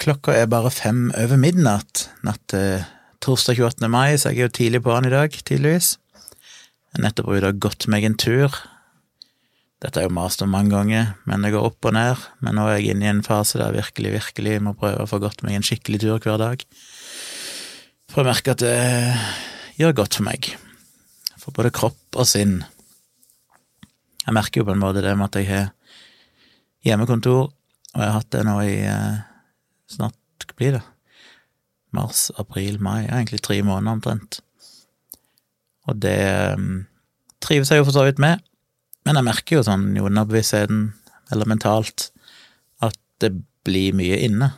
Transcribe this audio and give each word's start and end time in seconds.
Klokka 0.00 0.32
er 0.34 0.50
bare 0.50 0.72
fem 0.74 1.08
over 1.18 1.38
midnatt 1.38 2.08
natt 2.26 2.40
til 2.50 2.82
torsdag 3.24 3.60
28. 3.60 3.88
mai, 3.92 4.16
så 4.18 4.32
jeg 4.32 4.40
er 4.42 4.48
jo 4.48 4.54
tidlig 4.58 4.80
på 4.84 4.92
den 4.94 5.08
i 5.08 5.12
dag, 5.12 5.34
tydeligvis. 5.46 5.96
Jeg 6.14 6.96
har 6.96 7.04
nettopp 7.06 7.30
ute 7.30 7.50
og 7.50 7.60
gått 7.62 7.86
meg 7.90 8.06
en 8.06 8.16
tur. 8.18 8.56
Dette 9.84 10.00
er 10.00 10.08
jo 10.08 10.14
mast 10.16 10.42
om 10.44 10.52
mange 10.54 10.72
ganger, 10.72 11.12
men 11.28 11.44
det 11.44 11.52
går 11.54 11.66
opp 11.68 11.88
og 11.88 11.94
ned. 11.96 12.22
Men 12.44 12.58
nå 12.58 12.66
er 12.68 12.78
jeg 12.78 12.94
inne 12.94 13.06
i 13.06 13.12
en 13.12 13.24
fase 13.26 13.60
der 13.60 13.70
jeg 13.70 13.84
virkelig, 13.84 14.14
virkelig 14.18 14.54
må 14.64 14.74
prøve 14.78 15.04
å 15.04 15.10
få 15.10 15.20
gått 15.22 15.44
meg 15.44 15.58
en 15.58 15.66
skikkelig 15.66 16.00
tur 16.02 16.16
hver 16.16 16.40
dag. 16.40 16.64
For 18.10 18.22
jeg 18.22 18.30
merker 18.30 18.56
at 18.56 18.64
det 18.64 19.80
gjør 19.82 19.98
godt 20.00 20.18
for 20.18 20.28
meg. 20.30 20.48
For 21.42 21.54
både 21.56 21.74
kropp 21.74 22.18
og 22.18 22.30
sinn. 22.30 22.62
Jeg 24.24 24.34
merker 24.34 24.62
jo 24.62 24.70
på 24.70 24.74
en 24.74 24.82
måte 24.82 25.04
det 25.04 25.12
med 25.18 25.28
at 25.28 25.38
jeg 25.42 25.50
har 25.50 25.70
hjemmekontor, 26.84 27.52
og 27.94 28.00
jeg 28.00 28.08
har 28.08 28.18
hatt 28.18 28.32
det 28.32 28.44
nå 28.48 28.58
i 28.64 28.76
eh, 28.88 29.22
snart 29.94 30.56
blir 30.58 30.78
det? 30.78 30.82
Mars, 31.94 32.26
april, 32.40 32.80
mai. 32.82 33.04
Ja, 33.04 33.20
egentlig 33.20 33.42
tre 33.44 33.60
måneder 33.62 33.98
omtrent. 33.98 34.40
Og 35.86 36.00
det 36.02 36.18
um, 36.56 36.84
trives 37.44 37.70
jeg 37.70 37.80
jo 37.80 37.86
for 37.86 37.96
så 37.96 38.06
vidt 38.06 38.22
med, 38.22 38.42
men 39.04 39.18
jeg 39.18 39.26
merker 39.26 39.58
jo 39.58 39.64
sånn 39.66 39.90
i 39.94 40.02
underbevisstheten, 40.02 40.86
eller 41.32 41.48
mentalt, 41.48 42.08
at 42.84 42.96
det 43.22 43.34
blir 43.66 43.96
mye 43.96 44.18
inne. 44.24 44.50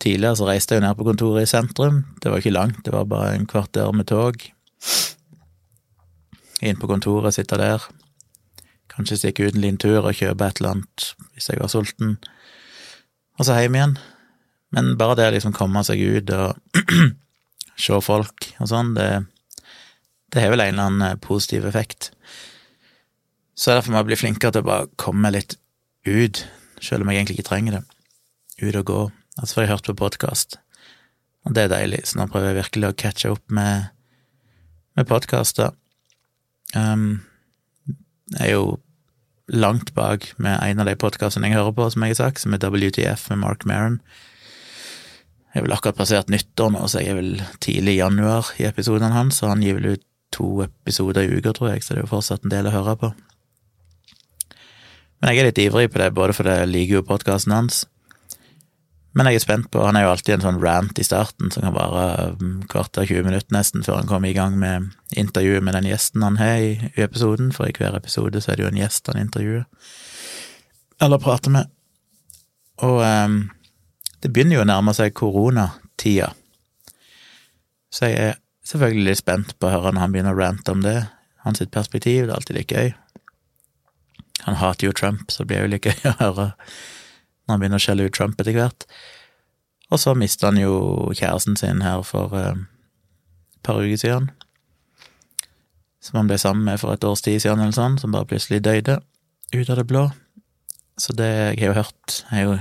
Tidligere 0.00 0.38
så 0.40 0.48
reiste 0.48 0.74
jeg 0.74 0.80
jo 0.80 0.86
ned 0.86 0.96
på 0.96 1.06
kontoret 1.06 1.44
i 1.44 1.50
sentrum. 1.50 2.02
Det 2.22 2.32
var 2.32 2.40
ikke 2.40 2.56
langt, 2.56 2.82
det 2.86 2.94
var 2.94 3.08
bare 3.08 3.34
en 3.36 3.48
kvarter 3.48 3.92
med 3.92 4.08
tog. 4.08 4.40
Inn 6.64 6.80
på 6.80 6.88
kontoret, 6.88 7.36
sitte 7.36 7.58
der. 7.60 7.84
Kanskje 8.90 9.20
stikke 9.20 9.48
ut 9.48 9.56
en 9.56 9.64
liten 9.64 9.80
tur 9.80 10.00
og 10.00 10.16
kjøpe 10.16 10.48
et 10.48 10.60
eller 10.60 10.74
annet 10.74 11.10
hvis 11.34 11.50
jeg 11.52 11.60
var 11.60 11.72
sulten. 11.72 12.16
Og 13.38 13.46
så 13.48 13.60
hjem 13.60 13.76
igjen. 13.76 13.94
Men 14.74 14.94
bare 15.00 15.18
det 15.18 15.28
å 15.28 15.34
liksom 15.34 15.54
komme 15.56 15.82
seg 15.86 16.00
ut 16.00 16.30
og 16.34 16.80
se 17.84 18.00
folk 18.04 18.50
og 18.60 18.70
sånn, 18.70 18.94
det, 18.94 19.08
det 20.30 20.44
har 20.44 20.52
vel 20.54 20.62
en 20.64 20.74
eller 20.74 20.88
annen 20.90 21.06
eh, 21.08 21.20
positiv 21.22 21.66
effekt. 21.68 22.12
Så 23.58 23.74
derfor 23.74 23.92
må 23.92 24.00
jeg 24.00 24.10
bli 24.12 24.20
flinkere 24.20 24.54
til 24.54 24.64
å 24.64 24.70
bare 24.70 24.90
komme 25.00 25.32
litt 25.34 25.58
ut, 26.08 26.44
selv 26.80 27.04
om 27.04 27.10
jeg 27.10 27.20
egentlig 27.20 27.40
ikke 27.40 27.50
trenger 27.50 27.78
det. 27.78 27.82
Ut 28.62 28.78
og 28.78 28.86
gå. 28.88 29.00
Altså, 29.40 29.52
for 29.54 29.62
jeg 29.62 29.70
har 29.70 29.78
hørt 29.78 29.90
på 29.90 29.98
podkast, 30.00 30.56
og 31.48 31.56
det 31.56 31.66
er 31.66 31.72
deilig, 31.72 32.04
så 32.08 32.20
nå 32.20 32.28
prøver 32.30 32.50
jeg 32.50 32.60
virkelig 32.60 32.88
å 32.90 32.96
catche 33.02 33.32
opp 33.32 33.44
med, 33.56 33.90
med 34.96 35.08
podkaster. 35.08 35.74
Um, 36.76 37.22
jeg 38.36 38.46
er 38.46 38.54
jo 38.54 38.78
langt 39.50 39.94
bak 39.96 40.28
med 40.38 40.60
en 40.62 40.82
av 40.82 40.86
de 40.86 40.94
podkastene 41.00 41.50
jeg 41.50 41.58
hører 41.58 41.74
på, 41.74 41.88
som 41.90 42.04
jeg 42.04 42.14
har 42.14 42.20
sagt, 42.20 42.42
som 42.44 42.54
er 42.54 42.62
WTF 42.62 43.28
med 43.32 43.42
Mark 43.42 43.66
Maron. 43.66 43.98
Jeg 45.54 45.64
vel 45.66 45.74
akkurat 45.74 45.98
passert 45.98 46.30
nyttår 46.30 46.70
nå, 46.74 46.84
så 46.86 47.02
jeg 47.02 47.12
er 47.12 47.18
vel 47.18 47.32
tidlig 47.62 47.96
i 47.96 48.02
januar 48.02 48.52
i 48.60 48.68
episodene 48.68 49.14
hans, 49.14 49.42
og 49.42 49.54
han 49.54 49.64
gir 49.64 49.80
vel 49.80 49.96
ut 49.96 50.04
to 50.30 50.60
episoder 50.62 51.26
i 51.26 51.40
uka, 51.40 51.52
tror 51.56 51.72
jeg, 51.72 51.82
så 51.82 51.94
det 51.94 52.02
er 52.02 52.06
jo 52.06 52.12
fortsatt 52.12 52.46
en 52.46 52.52
del 52.52 52.68
å 52.70 52.74
høre 52.74 52.94
på. 53.00 53.10
Men 55.20 55.32
jeg 55.32 55.40
er 55.40 55.48
litt 55.50 55.62
ivrig 55.64 55.88
på 55.90 56.00
det, 56.00 56.12
både 56.16 56.36
fordi 56.36 56.60
jeg 56.60 56.70
liker 56.70 57.00
jo 57.00 57.08
podkasten 57.08 57.56
hans, 57.56 57.82
men 59.10 59.26
jeg 59.26 59.40
er 59.40 59.42
spent 59.42 59.66
på 59.74 59.82
Han 59.82 59.96
er 59.98 60.04
jo 60.04 60.12
alltid 60.12 60.36
en 60.36 60.44
sånn 60.44 60.60
rant 60.62 60.98
i 61.02 61.04
starten 61.06 61.50
som 61.50 61.64
kan 61.64 61.74
vare 61.74 62.04
kvart 62.38 62.68
kvarter 62.70 63.08
20 63.08 63.26
minutter 63.26 63.56
nesten 63.56 63.82
før 63.82 63.98
han 63.98 64.10
kommer 64.10 64.30
i 64.30 64.36
gang 64.36 64.54
med 64.60 64.92
intervjuet 65.18 65.64
med 65.66 65.74
den 65.74 65.88
gjesten 65.90 66.22
han 66.22 66.38
har 66.38 66.62
i, 66.62 66.76
i 66.94 67.02
episoden, 67.02 67.50
for 67.50 67.66
i 67.66 67.74
hver 67.74 67.98
episode 67.98 68.38
så 68.38 68.52
er 68.52 68.60
det 68.60 68.64
jo 68.64 68.70
en 68.70 68.78
gjest 68.78 69.10
han 69.10 69.18
intervjuer 69.18 69.66
eller 71.00 71.20
prater 71.20 71.52
med. 71.52 71.70
Og 72.84 73.00
um, 73.00 73.38
det 74.20 74.30
begynner 74.32 74.58
jo 74.58 74.64
å 74.64 74.68
nærme 74.68 74.94
seg 74.96 75.14
koronatida. 75.16 76.32
Så 77.90 78.10
jeg 78.10 78.30
er 78.30 78.40
selvfølgelig 78.68 79.06
litt 79.08 79.20
spent 79.20 79.54
på 79.58 79.68
å 79.68 79.74
høre 79.74 79.94
når 79.94 80.04
han 80.04 80.14
begynner 80.14 80.36
å 80.36 80.40
rante 80.40 80.74
om 80.74 80.84
det. 80.84 80.98
Hans 81.44 81.62
perspektiv, 81.72 82.26
det 82.26 82.34
er 82.34 82.36
alltid 82.36 82.58
like 82.58 82.82
gøy. 82.82 82.92
Han 84.46 84.58
hater 84.60 84.88
jo 84.88 84.96
Trump, 84.96 85.30
så 85.32 85.42
det 85.42 85.50
blir 85.50 85.64
jo 85.64 85.72
like 85.72 85.94
gøy 85.96 86.12
å 86.12 86.18
høre 86.20 86.50
når 87.50 87.54
han 87.54 87.62
begynner 87.62 87.80
å 87.80 87.82
skjelle 87.82 88.06
ut 88.06 88.14
Trump 88.14 88.40
etter 88.40 88.54
hvert. 88.54 88.86
Og 89.90 89.98
så 89.98 90.14
mista 90.14 90.50
han 90.50 90.60
jo 90.60 90.74
kjæresten 91.16 91.56
sin 91.58 91.82
her 91.82 92.04
for 92.06 92.36
eh, 92.38 92.60
et 93.56 93.62
par 93.66 93.80
uker 93.82 93.98
siden. 93.98 94.30
Som 96.00 96.20
han 96.20 96.30
ble 96.30 96.38
sammen 96.40 96.64
med 96.68 96.78
for 96.80 96.94
et 96.94 97.04
års 97.04 97.24
tid 97.26 97.40
siden, 97.42 97.60
eller 97.60 97.76
sånn, 97.76 97.98
som 97.98 98.14
bare 98.14 98.28
plutselig 98.30 98.62
døde 98.64 99.00
ut 99.50 99.72
av 99.72 99.80
det 99.80 99.86
blå. 99.90 100.06
Så 101.00 101.16
det 101.16 101.26
jeg 101.26 101.58
har 101.64 101.72
jo 101.72 101.78
hørt 101.80 102.20
er 102.30 102.44
jo 102.44 102.54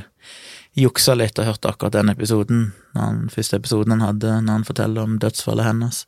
juksa 0.77 1.15
litt 1.17 1.39
og 1.39 1.49
hørte 1.49 1.71
akkurat 1.71 1.95
den 1.97 2.11
episoden, 2.13 2.69
den 2.95 3.25
første 3.33 3.57
episoden 3.59 3.95
han 3.95 4.05
hadde, 4.05 4.35
når 4.43 4.59
han 4.59 4.67
forteller 4.67 5.07
om 5.07 5.17
dødsfallet 5.21 5.67
hennes. 5.69 6.03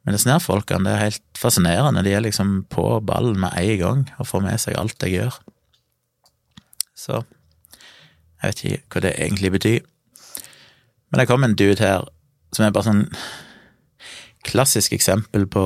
Men 0.04 0.16
disse 0.16 0.30
her 0.32 0.40
folkene, 0.40 0.86
det 0.86 0.94
er 0.94 1.04
helt 1.10 1.38
fascinerende. 1.38 2.04
De 2.06 2.14
er 2.16 2.24
liksom 2.24 2.62
på 2.72 2.84
ballen 3.04 3.38
med 3.40 3.56
en 3.60 3.78
gang 3.80 4.02
og 4.18 4.28
får 4.30 4.44
med 4.46 4.62
seg 4.62 4.78
alt 4.80 5.04
jeg 5.04 5.18
gjør. 5.18 5.36
Så 6.96 7.20
jeg 8.40 8.48
vet 8.48 8.64
ikke 8.64 8.82
hva 8.94 9.04
det 9.04 9.14
egentlig 9.18 9.52
betyr. 9.56 9.80
Men 11.10 11.20
det 11.20 11.28
kom 11.28 11.44
en 11.44 11.56
dude 11.58 11.82
her 11.82 12.06
som 12.54 12.64
er 12.64 12.74
bare 12.74 12.88
sånn 12.88 13.06
klassisk 14.46 14.94
eksempel 14.96 15.44
på 15.50 15.64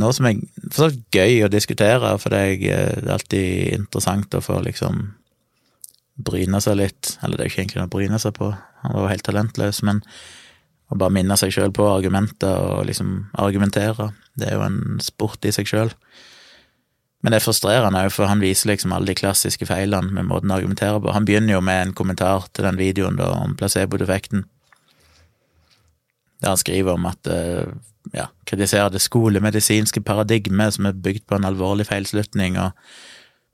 noe 0.00 0.14
som 0.16 0.28
er 0.28 0.40
for 0.70 0.88
så 0.88 1.02
gøy 1.12 1.44
å 1.44 1.50
diskutere, 1.52 2.14
for 2.20 2.32
det 2.32 2.70
er 2.72 3.10
alltid 3.12 3.74
interessant 3.76 4.34
å 4.36 4.42
få 4.44 4.60
liksom 4.64 5.06
bryne 6.24 6.60
seg 6.62 6.78
litt. 6.80 7.16
Eller 7.22 7.36
det 7.36 7.44
er 7.44 7.48
jo 7.48 7.52
ikke 7.52 7.62
egentlig 7.64 7.82
noe 7.82 7.90
å 7.90 7.94
bryne 7.96 8.20
seg 8.22 8.36
på, 8.36 8.50
han 8.84 8.94
var 8.94 9.06
jo 9.06 9.12
helt 9.12 9.26
talentløs, 9.28 9.82
men 9.86 10.02
å 10.92 10.98
bare 11.00 11.14
minne 11.16 11.36
seg 11.40 11.52
sjøl 11.54 11.72
på 11.74 11.86
argumenter 11.88 12.54
og 12.60 12.86
liksom 12.88 13.16
argumentere. 13.40 14.10
Det 14.36 14.50
er 14.50 14.58
jo 14.58 14.66
en 14.66 15.02
sport 15.02 15.46
i 15.48 15.52
seg 15.54 15.68
sjøl. 15.70 15.92
Men 17.24 17.32
det 17.32 17.38
er 17.40 17.46
frustrerende 17.46 18.02
òg, 18.04 18.12
for 18.12 18.28
han 18.28 18.42
viser 18.42 18.68
liksom 18.68 18.92
alle 18.92 19.08
de 19.08 19.16
klassiske 19.16 19.64
feilene 19.64 20.12
med 20.12 20.28
måten 20.28 20.52
å 20.52 20.58
argumentere 20.58 21.00
på. 21.00 21.14
Han 21.14 21.24
begynner 21.24 21.56
jo 21.56 21.62
med 21.64 21.80
en 21.80 21.94
kommentar 21.96 22.50
til 22.52 22.68
den 22.68 22.76
videoen 22.76 23.16
da, 23.16 23.30
om 23.40 23.56
placebo-defekten, 23.56 24.44
der 26.44 26.52
han 26.52 26.60
skriver 26.60 26.98
om 26.98 27.08
at 27.08 27.30
eh, 27.32 27.64
ja, 28.12 28.28
kritiserer 28.44 28.92
det 28.92 29.00
skolemedisinske 29.00 30.02
paradigmet 30.04 30.76
som 30.76 30.90
er 30.90 31.00
bygd 31.06 31.24
på 31.24 31.38
en 31.38 31.48
alvorlig 31.48 31.88
feilslutning, 31.88 32.60
og 32.60 32.76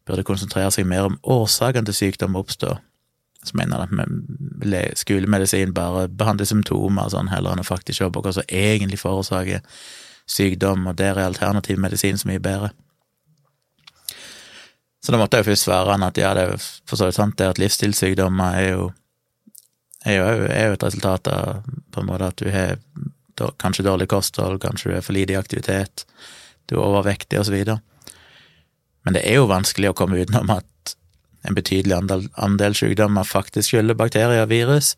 burde 0.09 0.27
konsentrere 0.27 0.73
seg 0.75 0.89
mer 0.91 1.07
om 1.07 1.21
årsakene 1.23 1.87
til 1.87 2.01
sykdom 2.01 2.35
oppstår. 2.41 2.81
Så 3.45 3.57
mener 3.57 3.87
at 3.87 4.99
skolemedisin 5.01 5.73
bare 5.73 6.09
behandler 6.09 6.49
symptomer 6.49 7.09
sånn, 7.09 7.31
heller 7.33 7.57
enn 7.57 7.63
å 7.63 7.67
faktisk 7.67 8.03
se 8.03 8.11
på 8.13 8.23
hva 8.25 8.35
som 8.37 8.47
egentlig 8.47 9.01
forårsaker 9.01 9.65
sykdom, 10.31 10.87
og 10.91 10.99
der 10.99 11.17
er 11.17 11.27
alternativ 11.31 11.81
medisin 11.81 12.21
så 12.21 12.29
mye 12.29 12.43
bedre. 12.43 12.71
Så 15.01 15.15
da 15.15 15.19
måtte 15.21 15.41
jeg 15.41 15.49
først 15.49 15.65
svare 15.65 15.95
han 15.95 16.05
at 16.05 16.19
ja, 16.21 16.35
det 16.37 16.43
er 16.45 16.59
for 16.61 17.01
så 17.01 17.09
vidt 17.09 17.17
sant 17.17 17.39
det 17.41 17.49
at 17.49 17.61
livsstilssykdommer 17.61 18.59
er 18.61 18.67
jo, 18.75 18.91
er 20.05 20.19
jo, 20.19 20.27
er 20.45 20.67
jo 20.69 20.77
et 20.77 20.85
resultat 20.85 21.31
av 21.33 21.63
på 21.91 22.03
en 22.03 22.11
måte 22.11 22.29
at 22.29 22.43
du 22.43 22.51
har 22.53 22.77
kanskje 23.61 23.87
dårlig 23.87 24.11
kosthold, 24.13 24.61
kanskje 24.61 24.91
du 24.91 24.97
er 24.99 25.05
for 25.05 25.17
lite 25.17 25.33
i 25.33 25.41
aktivitet, 25.41 26.05
du 26.69 26.77
er 26.77 26.85
overvektig, 26.85 27.41
videre. 27.49 27.81
Men 29.05 29.17
det 29.17 29.25
er 29.25 29.41
jo 29.41 29.49
vanskelig 29.49 29.91
å 29.91 29.97
komme 29.97 30.21
utenom 30.21 30.53
at 30.53 30.67
en 31.47 31.57
betydelig 31.57 31.97
andel, 31.97 32.29
andel 32.37 32.77
sykdommer 32.77 33.27
faktisk 33.27 33.73
skylder 33.73 33.99
bakterier 33.99 34.45
og 34.45 34.51
virus. 34.53 34.95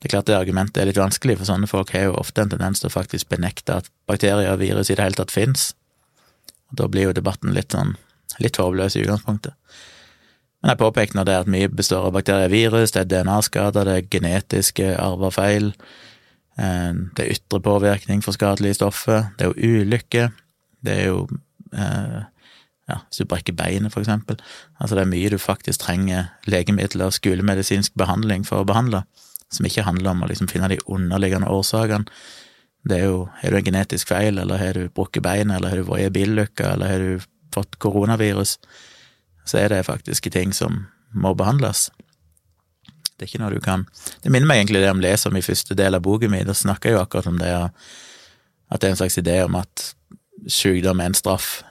Det 0.00 0.08
er 0.08 0.16
klart 0.16 0.28
det 0.28 0.36
argumentet 0.36 0.82
er 0.82 0.90
litt 0.90 1.00
vanskelig, 1.00 1.38
for 1.38 1.48
sånne 1.48 1.70
folk 1.70 1.94
har 1.94 2.08
jo 2.08 2.18
ofte 2.20 2.42
en 2.42 2.52
tendens 2.52 2.82
til 2.82 2.90
å 2.90 2.94
faktisk 2.96 3.30
benekte 3.30 3.78
at 3.80 3.90
bakterier 4.10 4.52
og 4.52 4.60
virus 4.60 4.90
i 4.90 4.98
det 4.98 5.06
hele 5.06 5.18
tatt 5.18 5.34
fins. 5.34 5.72
Da 6.72 6.88
blir 6.90 7.08
jo 7.08 7.16
debatten 7.16 7.54
litt 7.56 7.76
sånn 7.76 7.96
litt 8.40 8.56
håpløs 8.56 8.96
i 8.96 9.02
utgangspunktet. 9.04 9.52
Men 10.62 10.72
jeg 10.72 10.80
påpekte 10.80 11.18
nå 11.18 11.26
det 11.28 11.34
at 11.42 11.50
mye 11.50 11.68
består 11.68 12.06
av 12.08 12.14
bakterier 12.16 12.48
og 12.48 12.54
virus, 12.54 12.94
det 12.94 13.02
er 13.02 13.10
DNA-skader, 13.10 13.88
det 13.88 13.96
er 13.98 14.08
genetiske 14.10 14.94
arvefeil, 14.96 15.72
Eh, 16.58 16.92
det 17.16 17.24
er 17.24 17.32
ytre 17.32 17.60
påvirkning 17.64 18.20
for 18.24 18.36
skadelige 18.36 18.76
stoffer, 18.76 19.30
det 19.38 19.46
er 19.46 19.52
jo 19.52 19.80
ulykke, 19.80 20.28
det 20.84 20.96
er 20.98 21.06
jo 21.08 21.22
eh, 21.72 22.18
ja, 22.92 23.00
hvis 23.08 23.22
du 23.22 23.28
brekker 23.28 23.56
beinet, 23.56 23.92
for 23.94 24.04
eksempel. 24.04 24.38
Altså, 24.78 24.96
det 24.96 25.06
er 25.06 25.10
mye 25.10 25.32
du 25.32 25.38
faktisk 25.40 25.82
trenger 25.82 26.30
legemidler 26.50 27.08
og 27.08 27.16
skolemedisinsk 27.16 27.96
behandling 27.98 28.46
for 28.48 28.62
å 28.62 28.68
behandle, 28.68 29.02
som 29.52 29.66
ikke 29.68 29.86
handler 29.88 30.12
om 30.12 30.24
å 30.24 30.30
liksom 30.30 30.50
finne 30.52 30.70
de 30.72 30.80
underliggende 30.86 31.50
årsakene. 31.50 32.08
Det 32.88 32.98
er 32.98 33.04
jo 33.06 33.28
Har 33.40 33.50
du 33.50 33.56
en 33.56 33.64
genetisk 33.64 34.08
feil, 34.08 34.38
eller 34.38 34.58
har 34.58 34.72
du 34.74 34.88
brukket 34.88 35.22
beinet, 35.22 35.56
eller 35.56 35.68
har 35.68 35.76
du 35.76 35.86
vært 35.86 36.06
i 36.06 36.10
bilulykke, 36.10 36.72
eller 36.74 36.86
har 36.86 36.98
du 36.98 37.26
fått 37.54 37.78
koronavirus, 37.78 38.58
så 39.46 39.58
er 39.58 39.68
det 39.68 39.86
faktisk 39.86 40.30
ting 40.32 40.52
som 40.52 40.86
må 41.14 41.34
behandles. 41.34 41.90
Det 43.16 43.26
er 43.26 43.30
ikke 43.30 43.42
noe 43.42 43.54
du 43.54 43.60
kan 43.62 43.84
Det 44.24 44.32
minner 44.32 44.48
meg 44.48 44.62
egentlig 44.62 44.80
det 44.82 44.90
om 44.90 45.02
leser 45.02 45.30
om 45.30 45.36
i 45.38 45.44
første 45.44 45.76
del 45.78 45.94
av 45.94 46.02
boken 46.02 46.32
min. 46.32 46.46
Da 46.48 46.54
snakker 46.56 46.90
jeg 46.90 46.96
jo 46.96 47.02
akkurat 47.02 47.28
om 47.30 47.38
det 47.38 47.52
at 48.72 48.80
det 48.80 48.88
er 48.88 48.94
en 48.94 48.96
slags 48.96 49.18
idé 49.20 49.36
om 49.44 49.54
at 49.60 49.92
sykdom 50.48 51.00
er 51.00 51.10
en 51.10 51.14
straff. 51.14 51.62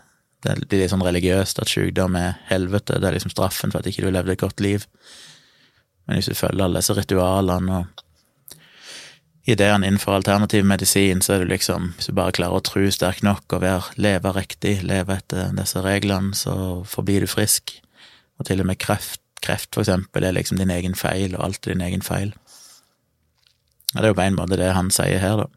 Det 0.41 0.53
er 0.53 0.61
litt 0.65 0.91
sånn 0.93 1.05
religiøst 1.05 1.61
at 1.61 1.69
sykdom 1.69 2.15
er 2.17 2.39
helvete, 2.49 2.97
det 2.97 3.09
er 3.09 3.17
liksom 3.17 3.33
straffen 3.33 3.73
for 3.73 3.81
at 3.81 3.89
ikke 3.91 4.07
du 4.07 4.13
levde 4.13 4.33
et 4.33 4.41
godt 4.41 4.63
liv. 4.63 4.87
Men 6.07 6.17
hvis 6.17 6.31
du 6.31 6.37
følger 6.37 6.65
alle 6.65 6.81
disse 6.81 6.95
ritualene 6.97 7.81
og 7.81 8.07
ideene 9.51 9.85
innenfor 9.87 10.17
alternativ 10.17 10.65
medisin, 10.65 11.21
så 11.21 11.35
er 11.35 11.43
du 11.43 11.51
liksom 11.51 11.93
Hvis 11.95 12.09
du 12.09 12.13
bare 12.17 12.33
klarer 12.33 12.57
å 12.57 12.65
tro 12.65 12.83
sterk 12.89 13.21
nok 13.25 13.53
og 13.53 13.61
være, 13.61 13.95
leve 14.01 14.33
riktig, 14.33 14.81
leve 14.81 15.17
etter 15.17 15.53
disse 15.57 15.81
reglene, 15.85 16.33
så 16.37 16.83
forblir 16.89 17.21
du 17.21 17.29
frisk. 17.29 17.77
Og 18.39 18.49
til 18.49 18.61
og 18.61 18.69
med 18.69 18.81
kreft 18.81 19.21
kreft, 19.41 19.73
for 19.73 19.81
eksempel, 19.81 20.23
er 20.23 20.35
liksom 20.37 20.57
din 20.57 20.71
egen 20.71 20.95
feil, 20.95 21.35
og 21.35 21.45
alt 21.45 21.65
er 21.65 21.73
din 21.73 21.85
egen 21.87 22.05
feil. 22.05 22.33
Og 23.95 23.97
det 23.97 24.07
er 24.07 24.13
jo 24.13 24.19
på 24.19 24.25
en 24.25 24.37
måte 24.37 24.59
det 24.59 24.71
han 24.75 24.91
sier 24.93 25.21
her, 25.21 25.43
da. 25.43 25.47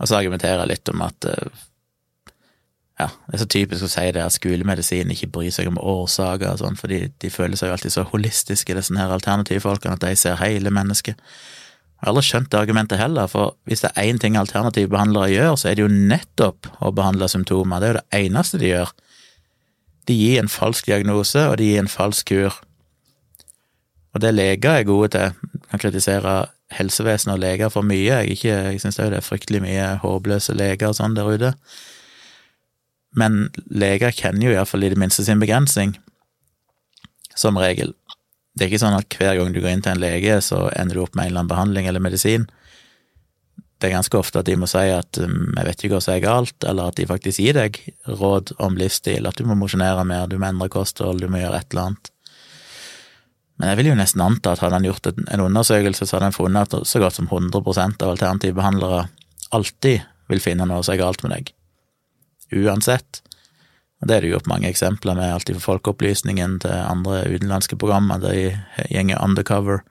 Og 0.00 0.08
så 0.08 0.16
argumenterer 0.16 0.62
jeg 0.62 0.72
litt 0.72 0.90
om 0.92 1.02
at 1.04 1.28
eh, 1.28 1.60
ja, 3.00 3.06
det 3.28 3.38
er 3.38 3.42
så 3.42 3.48
typisk 3.50 3.86
å 3.86 3.90
si 3.90 4.04
det 4.12 4.22
at 4.22 4.34
skolemedisin 4.34 5.10
ikke 5.14 5.30
bryr 5.32 5.52
seg 5.54 5.70
om 5.70 5.78
årsaker 5.80 6.52
og 6.52 6.60
sånn, 6.60 6.76
for 6.76 6.92
de 6.92 7.30
føler 7.32 7.56
seg 7.56 7.70
jo 7.70 7.76
alltid 7.76 7.94
så 7.94 8.04
holistiske, 8.10 8.76
disse 8.76 8.96
her 8.98 9.14
alternativfolkene, 9.14 9.96
at 9.96 10.04
de 10.04 10.18
ser 10.18 10.40
hele 10.42 10.72
mennesket. 10.74 11.18
Jeg 12.00 12.06
har 12.06 12.14
aldri 12.14 12.24
skjønt 12.28 12.48
det 12.52 12.60
argumentet 12.60 13.00
heller, 13.00 13.28
for 13.28 13.56
hvis 13.68 13.84
det 13.84 13.90
er 13.92 14.08
én 14.08 14.20
ting 14.20 14.36
alternativbehandlere 14.40 15.34
gjør, 15.34 15.56
så 15.60 15.68
er 15.68 15.76
det 15.76 15.84
jo 15.84 15.92
nettopp 15.92 16.70
å 16.80 16.92
behandle 16.96 17.28
symptomer. 17.28 17.80
Det 17.80 17.88
er 17.88 17.92
jo 17.92 17.98
det 17.98 18.20
eneste 18.20 18.60
de 18.60 18.70
gjør. 18.70 18.92
De 20.08 20.16
gir 20.16 20.40
en 20.40 20.48
falsk 20.48 20.88
diagnose, 20.88 21.44
og 21.44 21.58
de 21.60 21.68
gir 21.68 21.82
en 21.82 21.92
falsk 21.92 22.32
kur. 22.32 22.56
Og 24.16 24.24
det 24.24 24.32
leger 24.34 24.80
er 24.80 24.88
gode 24.88 25.12
til. 25.12 25.36
Jeg 25.52 25.68
kan 25.70 25.84
kritisere 25.84 26.34
helsevesenet 26.72 27.36
og 27.36 27.44
leger 27.44 27.72
for 27.72 27.86
mye. 27.86 28.08
Jeg, 28.08 28.36
ikke, 28.36 28.56
jeg 28.72 28.80
syns 28.82 28.96
det 28.96 29.10
er 29.18 29.26
fryktelig 29.26 29.60
mye 29.64 29.92
håpløse 30.02 30.56
leger 30.56 30.90
og 30.90 30.98
sånn 30.98 31.16
der 31.18 31.28
ute. 31.28 31.52
Men 33.18 33.48
leger 33.66 34.14
kjenner 34.14 34.46
jo 34.46 34.54
iallfall 34.54 34.86
i 34.86 34.92
det 34.92 35.00
minste 35.00 35.24
sin 35.26 35.42
begrensning, 35.42 35.96
som 37.34 37.58
regel. 37.58 37.94
Det 38.54 38.66
er 38.66 38.70
ikke 38.70 38.82
sånn 38.82 38.98
at 38.98 39.16
hver 39.18 39.38
gang 39.38 39.54
du 39.54 39.60
går 39.62 39.72
inn 39.72 39.82
til 39.84 39.94
en 39.94 40.02
lege, 40.02 40.38
så 40.44 40.68
ender 40.76 40.98
du 40.98 41.04
opp 41.04 41.14
med 41.14 41.26
en 41.26 41.32
eller 41.32 41.44
annen 41.44 41.54
behandling 41.54 41.90
eller 41.90 42.02
medisin 42.04 42.48
det 43.80 43.88
er 43.88 43.96
ganske 43.96 44.18
ofte 44.18 44.42
at 44.42 44.48
de 44.48 44.56
må 44.60 44.68
si 44.68 44.82
at 44.92 45.16
vi 45.16 45.26
jeg 45.26 45.66
vet 45.66 45.82
ikke 45.82 45.94
hva 45.94 46.02
som 46.04 46.14
er 46.14 46.24
galt, 46.24 46.64
eller 46.68 46.90
at 46.90 46.98
de 47.00 47.08
faktisk 47.08 47.40
gir 47.40 47.56
deg 47.56 47.78
råd 48.20 48.52
om 48.60 48.76
livsstil, 48.76 49.28
at 49.28 49.38
du 49.40 49.46
må 49.48 49.56
mosjonere 49.56 50.04
mer, 50.08 50.28
du 50.28 50.36
må 50.40 50.50
endre 50.50 50.68
kosthold, 50.72 51.22
du 51.22 51.30
må 51.32 51.40
gjøre 51.40 51.62
et 51.62 51.72
eller 51.72 51.90
annet. 51.90 52.10
Men 53.60 53.72
jeg 53.72 53.78
vil 53.80 53.90
jo 53.90 53.96
nesten 53.96 54.24
anta 54.24 54.52
at 54.52 54.62
hadde 54.64 54.78
han 54.78 54.88
gjort 54.88 55.08
en 55.12 55.44
undersøkelse, 55.46 56.04
så 56.04 56.16
hadde 56.16 56.28
han 56.28 56.36
funnet 56.36 56.76
at 56.76 56.88
så 56.88 57.00
godt 57.00 57.16
som 57.16 57.28
100% 57.28 58.04
av 58.04 58.14
alternativbehandlere 58.14 59.02
alltid 59.56 60.04
vil 60.32 60.44
finne 60.44 60.68
noe 60.68 60.84
som 60.84 60.96
er 60.96 61.02
galt 61.02 61.24
med 61.24 61.34
deg. 61.36 61.52
Uansett. 62.52 63.22
Og 64.00 64.08
det 64.08 64.16
er 64.16 64.22
det 64.22 64.30
jo 64.30 64.36
gjort 64.38 64.48
mange 64.50 64.70
eksempler 64.70 65.16
med, 65.18 65.32
alltid 65.34 65.58
fra 65.58 65.74
Folkeopplysningen 65.74 66.58
til 66.64 66.72
andre 66.72 67.22
utenlandske 67.28 67.76
programmer 67.76 68.22
der 68.22 68.36
de 68.36 68.88
gjenger 68.94 69.20
undercover. 69.20 69.84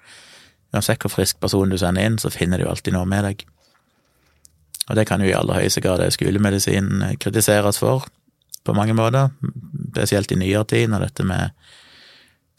Uansett 0.74 1.02
hvor 1.06 1.14
frisk 1.14 1.40
person 1.42 1.70
du 1.70 1.78
sender 1.78 2.06
inn, 2.06 2.18
så 2.22 2.34
finner 2.34 2.58
de 2.58 2.66
jo 2.66 2.72
alltid 2.74 2.96
noe 2.98 3.08
med 3.10 3.28
deg. 3.28 3.46
Og 4.90 4.98
det 4.98 5.06
kan 5.06 5.22
jo 5.22 5.30
i 5.30 5.36
aller 5.38 5.62
høyeste 5.62 5.84
grad 5.86 6.02
skolemedisin 6.14 6.90
kritiseres 7.22 7.78
for, 7.82 8.08
på 8.66 8.74
mange 8.74 8.96
måter, 8.98 9.30
spesielt 9.92 10.34
i 10.34 10.40
nyere 10.42 10.66
tid, 10.70 10.90
når 10.90 11.08
dette 11.08 11.26
med 11.30 11.54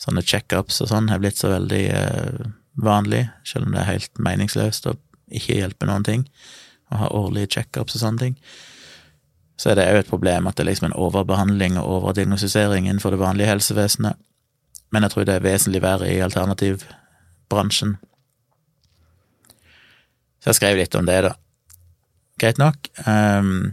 sånne 0.01 0.23
checkups 0.25 0.81
og 0.85 0.91
sånn 0.91 1.11
har 1.11 1.21
blitt 1.21 1.39
så 1.39 1.51
veldig 1.53 1.83
eh, 1.93 2.51
vanlig, 2.81 3.27
selv 3.45 3.69
om 3.69 3.75
det 3.75 3.83
er 3.83 3.91
helt 3.91 4.23
meningsløst 4.23 4.87
og 4.89 5.01
ikke 5.31 5.59
hjelper 5.59 5.91
noen 5.91 6.07
ting 6.07 6.25
å 6.91 7.03
ha 7.03 7.11
årlige 7.15 7.51
checkups 7.59 7.99
og 7.99 8.05
sånne 8.05 8.23
ting. 8.25 8.39
Så 9.61 9.71
er 9.71 9.77
det 9.77 9.89
òg 9.93 9.99
et 10.01 10.09
problem 10.09 10.49
at 10.49 10.57
det 10.57 10.65
er 10.65 10.71
liksom 10.71 10.89
en 10.89 10.97
overbehandling 10.97 11.77
og 11.81 11.99
overdiagnostisering 11.99 12.87
innenfor 12.89 13.13
det 13.13 13.21
vanlige 13.21 13.51
helsevesenet, 13.51 14.17
men 14.91 15.05
jeg 15.05 15.13
tror 15.13 15.27
det 15.29 15.35
er 15.37 15.45
vesentlig 15.45 15.83
verre 15.85 16.09
i 16.09 16.23
alternativbransjen. 16.25 17.99
Så 20.41 20.51
jeg 20.51 20.57
skrev 20.57 20.81
litt 20.81 20.97
om 20.97 21.07
det, 21.07 21.21
da 21.29 21.35
greit 22.41 22.61
nok. 22.61 22.89
Um, 23.07 23.73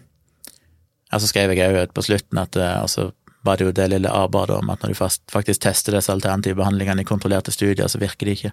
så 1.07 1.29
skrev 1.29 1.53
jeg 1.55 1.75
òg 1.75 1.93
på 1.95 2.03
slutten 2.05 2.41
at 2.41 2.57
uh, 2.59 2.81
altså, 2.83 3.11
var 3.47 3.59
det 3.59 3.69
jo 3.69 3.75
det 3.75 3.87
lille 3.93 4.11
arbeidet 4.11 4.57
om 4.57 4.71
at 4.73 4.83
når 4.83 4.93
du 4.93 4.99
faktisk 5.31 5.63
tester 5.63 5.95
disse 5.95 6.11
alternative 6.11 6.59
behandlingene 6.59 7.05
i 7.05 7.07
kontrollerte 7.07 7.53
studier, 7.55 7.87
så 7.87 8.01
virker 8.01 8.27
de 8.27 8.35
ikke. 8.35 8.51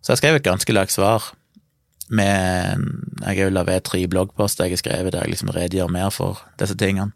Så 0.00 0.14
jeg 0.14 0.22
skrev 0.22 0.38
et 0.38 0.46
ganske 0.46 0.72
langt 0.72 0.94
svar 0.94 1.34
med 2.10 2.84
Jeg 3.20 3.36
har 3.36 3.44
jo 3.44 3.54
laget 3.54 3.86
tre 3.86 4.02
bloggposter 4.10 4.66
jeg 4.66 4.74
har 4.74 4.82
skrevet 4.82 5.12
der 5.14 5.24
jeg 5.24 5.34
liksom 5.34 5.52
redegjør 5.54 5.90
mer 5.92 6.10
for 6.10 6.42
disse 6.58 6.74
tingene. 6.74 7.12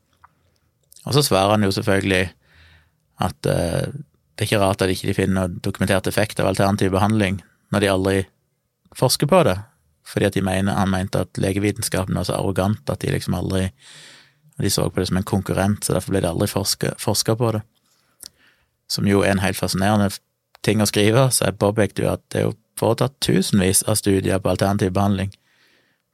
Og 1.05 1.15
så 1.17 1.23
svarer 1.23 1.57
han 1.57 1.65
jo 1.67 1.73
selvfølgelig 1.75 2.29
at 3.25 3.49
uh, 3.51 3.91
det 4.35 4.43
er 4.43 4.49
ikke 4.49 4.63
rart 4.63 4.83
at 4.83 4.91
de 4.91 4.97
ikke 4.97 5.15
finner 5.15 5.45
noen 5.45 5.61
dokumentert 5.63 6.09
effekt 6.11 6.41
av 6.43 6.49
alternativ 6.51 6.91
behandling 6.95 7.39
når 7.75 7.83
de 7.83 7.91
aldri 7.91 8.17
forsker 8.95 9.31
på 9.31 9.43
det, 9.47 9.59
fordi 10.07 10.29
at 10.29 10.35
de 10.35 10.43
mener, 10.43 10.75
han 10.75 10.91
mente 10.91 11.23
at 11.23 11.39
legevitenskapen 11.41 12.15
var 12.19 12.27
så 12.29 12.39
arrogant 12.39 12.91
at 12.91 13.03
de 13.03 13.15
liksom 13.15 13.39
aldri 13.39 13.71
De 14.55 14.71
så 14.71 14.85
på 14.87 15.01
det 15.01 15.09
som 15.09 15.17
en 15.19 15.25
konkurrent, 15.27 15.83
så 15.83 15.97
derfor 15.97 16.13
ble 16.13 16.21
det 16.23 16.29
aldri 16.31 16.47
forska 16.47 17.35
på 17.35 17.49
det. 17.57 17.61
Som 18.87 19.09
jo 19.11 19.25
er 19.25 19.33
en 19.33 19.41
helt 19.43 19.59
fascinerende 19.59 20.13
ting 20.63 20.79
å 20.79 20.87
skrive, 20.87 21.25
så 21.35 21.49
jeg 21.49 21.59
påpekte 21.59 22.05
jo 22.05 22.13
at 22.13 22.23
det 22.31 22.39
er 22.39 22.45
jo 22.45 22.53
foretatt 22.85 23.17
tusenvis 23.25 23.83
av 23.88 23.99
studier 24.00 24.38
på 24.38 24.53
alternativ 24.53 24.93
behandling. 24.95 25.33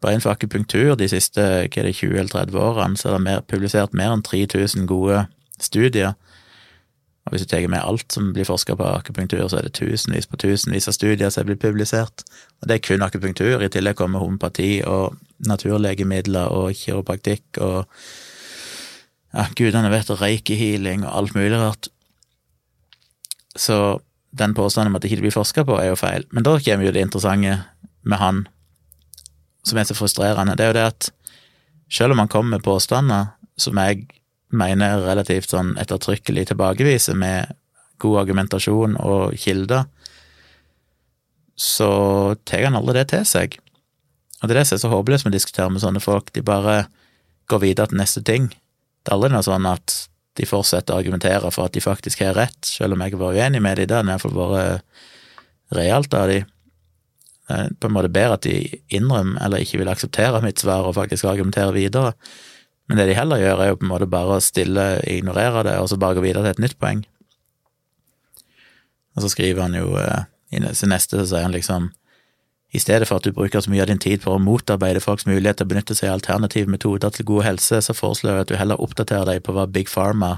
Bare 0.00 0.16
innenfor 0.16 0.32
akupunktur 0.32 0.94
de 0.96 1.10
siste 1.12 1.42
hva 1.42 1.82
er 1.82 1.90
det, 1.90 1.96
20 1.98 2.16
eller 2.22 2.32
30 2.32 2.62
årene 2.64 2.96
så 2.96 3.10
er 3.10 3.18
det 3.18 3.24
mer, 3.26 3.44
publisert 3.44 3.96
mer 3.96 4.14
enn 4.14 4.24
3000 4.24 4.88
gode 4.88 5.26
studier 5.60 6.14
og 7.30 7.34
hvis 7.34 7.44
du 7.44 7.50
tar 7.52 7.66
med 7.68 7.82
alt 7.84 8.12
som 8.12 8.32
blir 8.34 8.48
forska 8.48 8.74
på 8.74 8.86
akupunktur, 8.88 9.44
så 9.48 9.60
er 9.60 9.68
det 9.68 9.76
tusenvis 9.76 10.26
på 10.26 10.38
tusenvis 10.40 10.88
av 10.88 10.96
studier 10.96 11.30
som 11.30 11.46
blitt 11.46 11.60
publisert. 11.62 12.24
Og 12.58 12.68
det 12.68 12.74
er 12.74 12.82
kun 12.82 13.04
akupunktur. 13.06 13.60
I 13.62 13.68
tillegg 13.70 13.98
kommer 14.00 14.24
homopati 14.24 14.80
og 14.82 15.14
naturlegemidler 15.46 16.50
og 16.50 16.74
kiropraktikk 16.74 17.60
og 17.60 17.84
ja, 19.30 19.44
gudene 19.54 19.92
vet 19.92 20.10
reiki-healing 20.10 21.04
og 21.04 21.12
alt 21.20 21.36
mulig 21.36 21.60
rart. 21.60 21.90
Så 23.54 24.00
den 24.30 24.54
påstanden 24.54 24.92
om 24.92 24.96
at 24.96 25.02
det 25.02 25.10
ikke 25.10 25.26
blir 25.26 25.34
forska 25.34 25.64
på, 25.66 25.76
er 25.80 25.90
jo 25.90 25.98
feil. 25.98 26.26
Men 26.30 26.46
da 26.46 26.56
kommer 26.62 26.86
jo 26.86 26.94
det 26.94 27.02
interessante 27.04 27.56
med 28.02 28.18
han, 28.20 28.44
som 29.66 29.78
er 29.78 29.88
så 29.88 29.96
frustrerende. 29.98 30.56
Det 30.56 30.66
er 30.66 30.72
jo 30.72 30.78
det 30.78 30.86
at 30.92 31.10
selv 31.90 32.14
om 32.14 32.22
han 32.22 32.30
kommer 32.30 32.56
med 32.56 32.64
påstander 32.64 33.32
som 33.60 33.78
jeg 33.82 34.06
mener 34.50 35.02
relativt 35.04 35.52
sånn 35.52 35.74
ettertrykkelig 35.78 36.48
tilbakeviser 36.50 37.18
med 37.18 37.50
god 38.00 38.22
argumentasjon 38.22 38.96
og 39.02 39.34
kilder, 39.38 39.84
så 41.60 41.90
tar 42.48 42.64
han 42.64 42.78
aldri 42.78 42.96
det 43.00 43.10
til 43.12 43.26
seg. 43.28 43.58
Og 44.40 44.48
det 44.48 44.54
er 44.54 44.62
det 44.62 44.68
som 44.70 44.78
er 44.78 44.84
så 44.86 44.92
håpløst 44.94 45.26
med 45.26 45.34
å 45.34 45.36
diskutere 45.36 45.72
med 45.72 45.82
sånne 45.82 46.00
folk. 46.00 46.32
De 46.32 46.42
bare 46.44 46.86
går 47.50 47.60
videre 47.66 47.90
til 47.90 48.00
neste 48.00 48.22
ting. 48.24 48.48
Det 48.48 49.12
er 49.12 49.18
aldri 49.18 49.32
noe 49.34 49.44
sånn 49.44 49.68
at 49.68 49.96
de 50.38 50.46
fortsetter 50.46 50.94
å 50.94 51.00
argumentere 51.00 51.50
for 51.50 51.66
at 51.66 51.74
de 51.74 51.82
faktisk 51.82 52.22
har 52.22 52.36
rett, 52.38 52.60
selv 52.66 52.94
om 52.94 53.02
jeg 53.02 53.18
vært 53.18 53.40
uenig 53.40 53.62
med 53.64 53.80
dem. 53.80 53.88
Det 53.90 53.96
har 53.96 54.06
iallfall 54.06 54.36
vært 54.38 55.76
realt 55.76 56.14
av 56.14 56.30
dem. 56.30 56.46
Det 57.50 57.58
er 57.58 57.72
på 57.82 57.88
en 57.88 57.96
måte 57.96 58.12
bedre 58.14 58.36
at 58.38 58.46
de 58.46 58.80
innrømmer 58.94 59.42
eller 59.42 59.64
ikke 59.64 59.80
vil 59.80 59.90
akseptere 59.90 60.42
mitt 60.44 60.62
svar 60.62 60.86
og 60.86 60.94
faktisk 60.94 61.26
argumentere 61.26 61.74
videre. 61.74 62.12
Men 62.86 62.98
det 62.98 63.08
de 63.10 63.16
heller 63.18 63.42
gjør, 63.42 63.62
er 63.62 63.68
jo 63.70 63.78
på 63.80 63.86
en 63.86 63.92
måte 63.92 64.10
bare 64.10 64.36
å 64.38 64.42
stille, 64.42 64.84
ignorere 65.06 65.64
det, 65.66 65.76
og 65.78 65.90
så 65.90 65.98
bare 65.98 66.18
gå 66.18 66.24
videre 66.24 66.46
til 66.46 66.56
et 66.56 66.62
nytt 66.64 66.78
poeng. 66.82 67.02
Og 69.14 69.24
så 69.24 69.30
skriver 69.30 69.62
han 69.66 69.76
jo 69.78 69.96
eh, 69.98 70.26
i 70.54 70.62
sin 70.74 70.90
neste, 70.94 71.18
så 71.18 71.26
sier 71.26 71.46
han 71.46 71.54
liksom 71.54 71.90
i 72.70 72.78
stedet 72.78 73.08
for 73.08 73.18
at 73.18 73.26
du 73.26 73.34
bruker 73.34 73.60
så 73.60 73.70
mye 73.70 73.82
av 73.82 73.88
din 73.90 73.98
tid 73.98 74.22
på 74.22 74.36
å 74.36 74.42
motarbeide 74.42 75.02
folks 75.02 75.26
mulighet 75.26 75.58
til 75.58 75.66
å 75.66 75.70
benytte 75.72 75.96
seg 75.98 76.10
av 76.10 76.20
alternative 76.20 76.70
metoder 76.70 77.10
til 77.10 77.26
god 77.26 77.42
helse, 77.48 77.80
så 77.82 77.96
foreslår 77.96 78.36
jeg 78.36 78.46
at 78.46 78.52
du 78.52 78.58
heller 78.60 78.82
oppdaterer 78.82 79.26
deg 79.26 79.42
på 79.46 79.54
hva 79.56 79.66
Big 79.66 79.90
Pharma, 79.90 80.36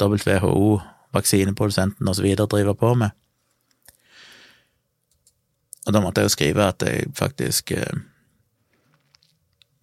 WHO, 0.00 0.78
vaksineprodusenten 1.12 2.08
osv. 2.08 2.28
driver 2.38 2.78
på 2.78 2.94
med. 3.02 3.10
Og 5.86 5.96
da 5.96 6.04
måtte 6.04 6.22
jeg 6.22 6.30
jo 6.30 6.36
skrive 6.36 6.70
at 6.70 6.86
jeg 6.86 7.10
faktisk 7.18 7.72
eh, 7.74 7.98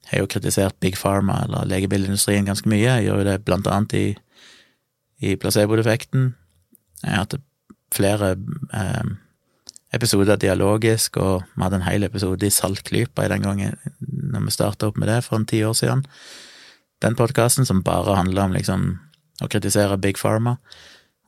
har 0.07 0.23
jo 0.23 0.31
kritisert 0.31 0.79
Big 0.79 0.95
Pharma, 0.95 1.41
eller 1.43 1.67
legemiddelindustrien, 1.67 2.47
ganske 2.47 2.69
mye. 2.69 2.85
Jeg 2.85 3.09
gjør 3.09 3.23
jo 3.23 3.27
det 3.27 3.37
blant 3.43 3.67
annet 3.67 3.97
i, 3.97 4.07
i 5.19 5.35
placebo-defekten. 5.35 6.29
Jeg 7.03 7.11
har 7.11 7.25
hatt 7.25 7.39
flere 7.95 8.35
eh, 8.71 9.15
episoder 9.95 10.39
dialogisk, 10.39 11.17
og 11.17 11.45
vi 11.55 11.63
hadde 11.63 11.79
en 11.79 11.87
hel 11.87 12.03
episode 12.07 12.45
i 12.45 12.53
Saltklypa 12.53 13.25
i 13.25 13.31
den 13.31 13.45
gangen 13.45 13.77
når 14.01 14.47
vi 14.47 14.55
starta 14.55 14.89
opp 14.89 14.99
med 14.99 15.09
det 15.11 15.21
for 15.25 15.39
en 15.39 15.47
ti 15.47 15.61
år 15.63 15.75
siden. 15.79 16.03
Den 17.03 17.15
podkasten 17.15 17.67
som 17.67 17.83
bare 17.85 18.17
handla 18.17 18.47
om 18.47 18.55
liksom 18.55 18.87
å 19.43 19.49
kritisere 19.51 19.99
Big 20.01 20.17
Pharma 20.19 20.57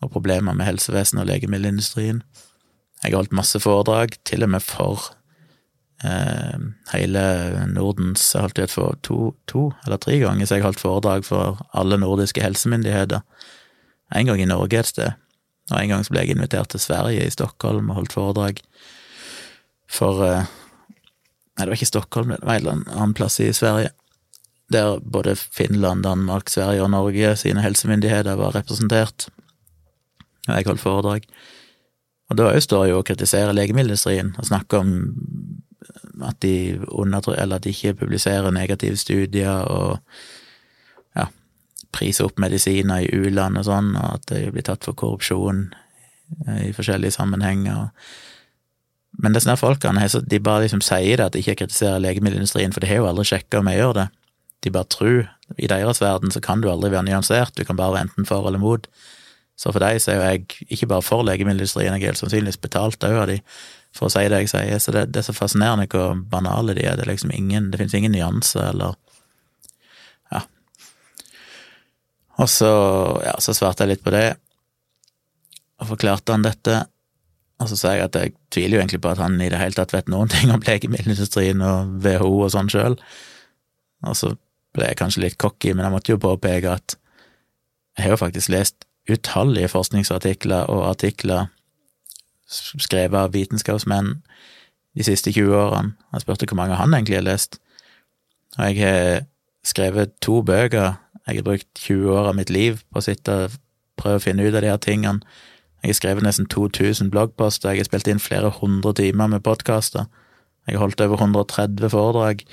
og 0.01 0.11
problemer 0.11 0.55
med 0.55 0.67
helsevesenet 0.67 1.23
og 1.23 1.29
legemiddelindustrien. 1.29 2.23
Jeg 3.03 3.13
har 3.13 3.21
holdt 3.21 3.35
masse 3.35 3.59
foredrag, 3.63 4.17
til 4.27 4.43
og 4.43 4.51
med 4.55 4.63
for 4.63 5.11
eh, 6.03 6.57
hele 6.93 7.23
Nordens 7.71 8.25
Jeg 8.33 8.43
holdt 8.43 8.59
det 8.59 8.69
for 8.71 8.97
to, 9.03 9.33
to 9.47 9.69
eller 9.85 10.01
tre 10.01 10.17
ganger, 10.19 10.45
så 10.45 10.57
jeg 10.57 10.65
har 10.65 10.71
holdt 10.71 10.83
foredrag 10.83 11.27
for 11.27 11.61
alle 11.71 11.99
nordiske 12.01 12.43
helsemyndigheter. 12.43 13.23
En 14.15 14.25
gang 14.25 14.41
i 14.41 14.49
Norge 14.49 14.79
et 14.79 14.89
sted, 14.89 15.15
og 15.69 15.77
en 15.79 15.91
gang 15.93 16.05
så 16.05 16.13
ble 16.13 16.25
jeg 16.25 16.35
invitert 16.35 16.71
til 16.73 16.81
Sverige, 16.83 17.25
i 17.25 17.33
Stockholm, 17.33 17.89
og 17.89 18.01
holdt 18.01 18.15
foredrag 18.15 18.63
for 19.89 20.23
eh, 20.25 20.55
Nei, 21.59 21.65
det 21.65 21.73
var 21.73 21.75
ikke 21.75 21.89
Stockholm, 21.89 22.29
det 22.31 22.45
var 22.47 22.61
en 22.71 22.85
annen 22.87 23.13
plass 23.17 23.35
i 23.43 23.49
Sverige, 23.51 23.89
der 24.71 25.01
både 25.03 25.33
Finland, 25.35 26.05
Danmark, 26.05 26.47
Sverige 26.47 26.85
og 26.85 26.93
Norge 26.93 27.33
sine 27.35 27.59
helsemyndigheter 27.65 28.37
var 28.39 28.55
representert, 28.55 29.25
og 30.47 30.53
jeg 30.53 30.69
holdt 30.69 30.83
foredrag. 30.85 31.27
Og 32.29 32.37
da 32.39 32.53
står 32.63 32.85
jeg 32.85 32.93
jo 32.93 33.01
å 33.01 33.07
kritisere 33.09 33.55
legemiddelindustrien 33.57 34.31
og 34.37 34.47
snakke 34.47 34.79
om 34.79 34.93
at 36.23 36.39
de, 36.45 36.79
eller 36.79 37.55
at 37.57 37.65
de 37.65 37.73
ikke 37.73 37.97
publiserer 38.05 38.55
negative 38.55 38.95
studier 39.01 39.65
og 39.67 39.99
prise 41.95 42.25
opp 42.25 42.39
medisiner 42.41 43.05
i 43.05 43.11
u-land 43.13 43.59
og 43.59 43.67
sånn, 43.67 43.93
og 43.97 44.19
at 44.19 44.27
de 44.31 44.49
blir 44.53 44.65
tatt 44.65 44.85
for 44.85 44.97
korrupsjon 44.97 45.67
eh, 46.47 46.69
i 46.69 46.73
forskjellige 46.75 47.17
sammenhenger. 47.17 47.89
Men 49.19 49.35
disse 49.35 49.55
folkene 49.59 50.05
de 50.05 50.39
bare 50.43 50.65
liksom 50.65 50.83
sier 50.85 51.17
det, 51.17 51.25
at 51.25 51.35
de 51.35 51.43
ikke 51.43 51.63
kritiserer 51.63 52.01
legemiddelindustrien, 52.03 52.73
for 52.75 52.83
de 52.83 52.91
har 52.91 53.01
jo 53.01 53.09
aldri 53.09 53.27
sjekka 53.31 53.61
om 53.61 53.71
jeg 53.71 53.81
gjør 53.81 53.95
det. 53.97 54.07
De 54.63 54.73
bare 54.75 54.91
tror. 54.91 55.21
I 55.57 55.69
deres 55.71 56.01
verden 56.03 56.31
så 56.31 56.41
kan 56.43 56.61
du 56.61 56.69
aldri 56.69 56.91
være 56.93 57.07
nyansert, 57.07 57.55
du 57.57 57.65
kan 57.65 57.79
bare 57.79 57.95
være 57.95 58.09
enten 58.09 58.29
for 58.29 58.47
eller 58.47 58.61
mot. 58.61 58.85
Så 59.59 59.73
for 59.75 59.83
deg 59.83 59.97
så 59.99 60.13
er 60.13 60.19
jo 60.19 60.27
jeg 60.29 60.71
ikke 60.77 60.87
bare 60.93 61.03
for 61.03 61.25
legemiddelindustrien, 61.27 61.95
jeg 61.97 62.05
er 62.05 62.13
helt 62.13 62.21
sannsynligvis 62.21 62.61
betalt 62.63 63.03
òg 63.03 63.17
av 63.25 63.27
de 63.31 63.41
for 63.95 64.07
å 64.07 64.13
si 64.13 64.27
det 64.29 64.43
jeg 64.43 64.51
sier. 64.51 64.79
Så 64.79 64.93
det, 64.95 65.07
det 65.13 65.23
er 65.23 65.27
så 65.27 65.35
fascinerende 65.35 65.89
hvor 65.89 66.13
banale 66.31 66.75
de 66.77 66.85
er. 66.85 66.95
Det 66.95 67.07
er 67.07 67.11
liksom 67.11 67.33
ingen, 67.35 67.71
det 67.71 67.81
finnes 67.81 67.97
ingen 67.97 68.13
nyanse 68.15 68.61
eller 68.69 68.95
Og 72.39 72.47
så, 72.49 72.69
ja, 73.25 73.35
så 73.43 73.55
svarte 73.55 73.83
jeg 73.83 73.95
litt 73.95 74.05
på 74.05 74.13
det, 74.15 74.37
og 75.79 75.91
forklarte 75.93 76.35
han 76.35 76.45
dette. 76.45 76.77
Og 77.59 77.67
så 77.71 77.75
sa 77.75 77.95
jeg 77.95 78.07
at 78.07 78.15
jeg 78.15 78.35
tviler 78.53 78.77
jo 78.77 78.83
egentlig 78.83 79.01
på 79.03 79.11
at 79.11 79.19
han 79.19 79.35
i 79.43 79.49
det 79.51 79.59
hele 79.59 79.75
tatt 79.75 79.93
vet 79.95 80.11
noen 80.11 80.31
ting 80.33 80.51
om 80.53 80.63
legemiddelindustrien 80.63 81.63
og 81.65 81.97
WHO 82.05 82.31
og 82.45 82.53
sånn 82.55 82.71
sjøl. 82.71 82.95
Og 84.07 84.15
så 84.15 84.33
ble 84.75 84.91
jeg 84.91 84.99
kanskje 84.99 85.25
litt 85.25 85.39
cocky, 85.41 85.73
men 85.73 85.87
jeg 85.87 85.95
måtte 85.95 86.13
jo 86.13 86.21
påpeke 86.21 86.77
at 86.77 86.95
jeg 87.97 88.05
har 88.05 88.15
jo 88.15 88.21
faktisk 88.21 88.51
lest 88.53 88.85
utallige 89.09 89.71
forskningsartikler 89.73 90.69
og 90.71 90.85
artikler 90.91 91.49
skrevet 92.49 93.17
av 93.17 93.33
vitenskapsmenn 93.33 94.13
de 94.97 95.05
siste 95.05 95.33
20 95.33 95.57
årene. 95.57 95.95
Jeg 96.13 96.23
spurte 96.23 96.47
hvor 96.49 96.59
mange 96.61 96.77
han 96.79 96.93
egentlig 96.93 97.19
har 97.19 97.25
lest, 97.25 97.59
og 98.57 98.69
jeg 98.69 98.79
har 98.79 99.25
skrevet 99.67 100.15
to 100.23 100.39
bøker 100.45 100.95
jeg 101.29 101.41
har 101.41 101.47
brukt 101.47 101.69
20 101.77 102.11
år 102.15 102.31
av 102.31 102.37
mitt 102.37 102.49
liv 102.49 102.81
på 102.89 103.01
å 103.01 103.05
sitte 103.05 103.35
og 103.45 103.57
prøve 103.99 104.19
å 104.19 104.23
finne 104.23 104.45
ut 104.45 104.55
av 104.55 104.63
de 104.63 104.71
her 104.71 104.81
tingene. 104.81 105.21
Jeg 105.83 105.93
har 105.93 105.99
skrevet 105.99 106.25
nesten 106.25 106.47
2000 106.51 107.11
bloggposter, 107.13 107.71
jeg 107.71 107.83
har 107.83 107.87
spilt 107.87 108.09
inn 108.11 108.19
flere 108.19 108.51
hundre 108.57 108.91
timer 108.97 109.29
med 109.31 109.43
podkaster. 109.45 110.09
Jeg 110.67 110.75
har 110.75 110.83
holdt 110.83 111.01
over 111.01 111.21
130 111.21 111.91
foredrag, 111.93 112.43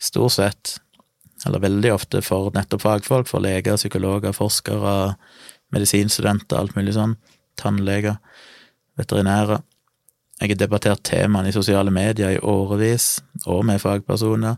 stort 0.00 0.36
sett, 0.38 0.78
eller 1.46 1.62
veldig 1.62 1.92
ofte 1.92 2.22
for 2.24 2.52
nettopp 2.56 2.84
fagfolk, 2.84 3.28
for 3.28 3.44
leger, 3.44 3.76
psykologer, 3.76 4.32
forskere, 4.36 5.14
medisinstudenter, 5.74 6.56
alt 6.58 6.76
mulig 6.76 6.96
sånn, 6.96 7.16
tannleger, 7.60 8.16
veterinærer. 9.00 9.62
Jeg 10.40 10.54
har 10.54 10.60
debattert 10.62 11.04
temaene 11.04 11.50
i 11.50 11.54
sosiale 11.54 11.92
medier 11.92 12.36
i 12.36 12.40
årevis, 12.40 13.18
og 13.44 13.66
med 13.68 13.82
fagpersoner. 13.82 14.56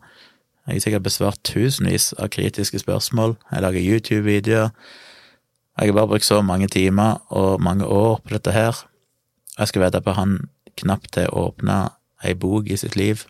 Jeg 0.67 0.77
har 0.77 0.83
sikkert 0.85 1.07
besvart 1.09 1.41
tusenvis 1.43 2.13
av 2.23 2.29
kritiske 2.31 2.79
spørsmål. 2.79 3.35
Jeg 3.51 3.63
lager 3.65 3.83
YouTube-videoer. 3.83 4.71
Jeg 5.79 5.89
har 5.89 5.97
bare 5.97 6.11
brukt 6.13 6.25
så 6.29 6.39
mange 6.43 6.69
timer 6.71 7.19
og 7.35 7.63
mange 7.63 7.87
år 7.87 8.21
på 8.23 8.37
dette 8.37 8.55
her. 8.55 8.85
Jeg 9.59 9.69
skal 9.69 9.83
vite 9.83 10.01
på 10.05 10.15
han 10.15 10.39
knapt 10.79 11.11
til 11.17 11.27
å 11.33 11.49
åpne 11.49 11.79
ei 12.23 12.35
bok 12.39 12.71
i 12.71 12.79
sitt 12.79 12.95
liv. 12.97 13.25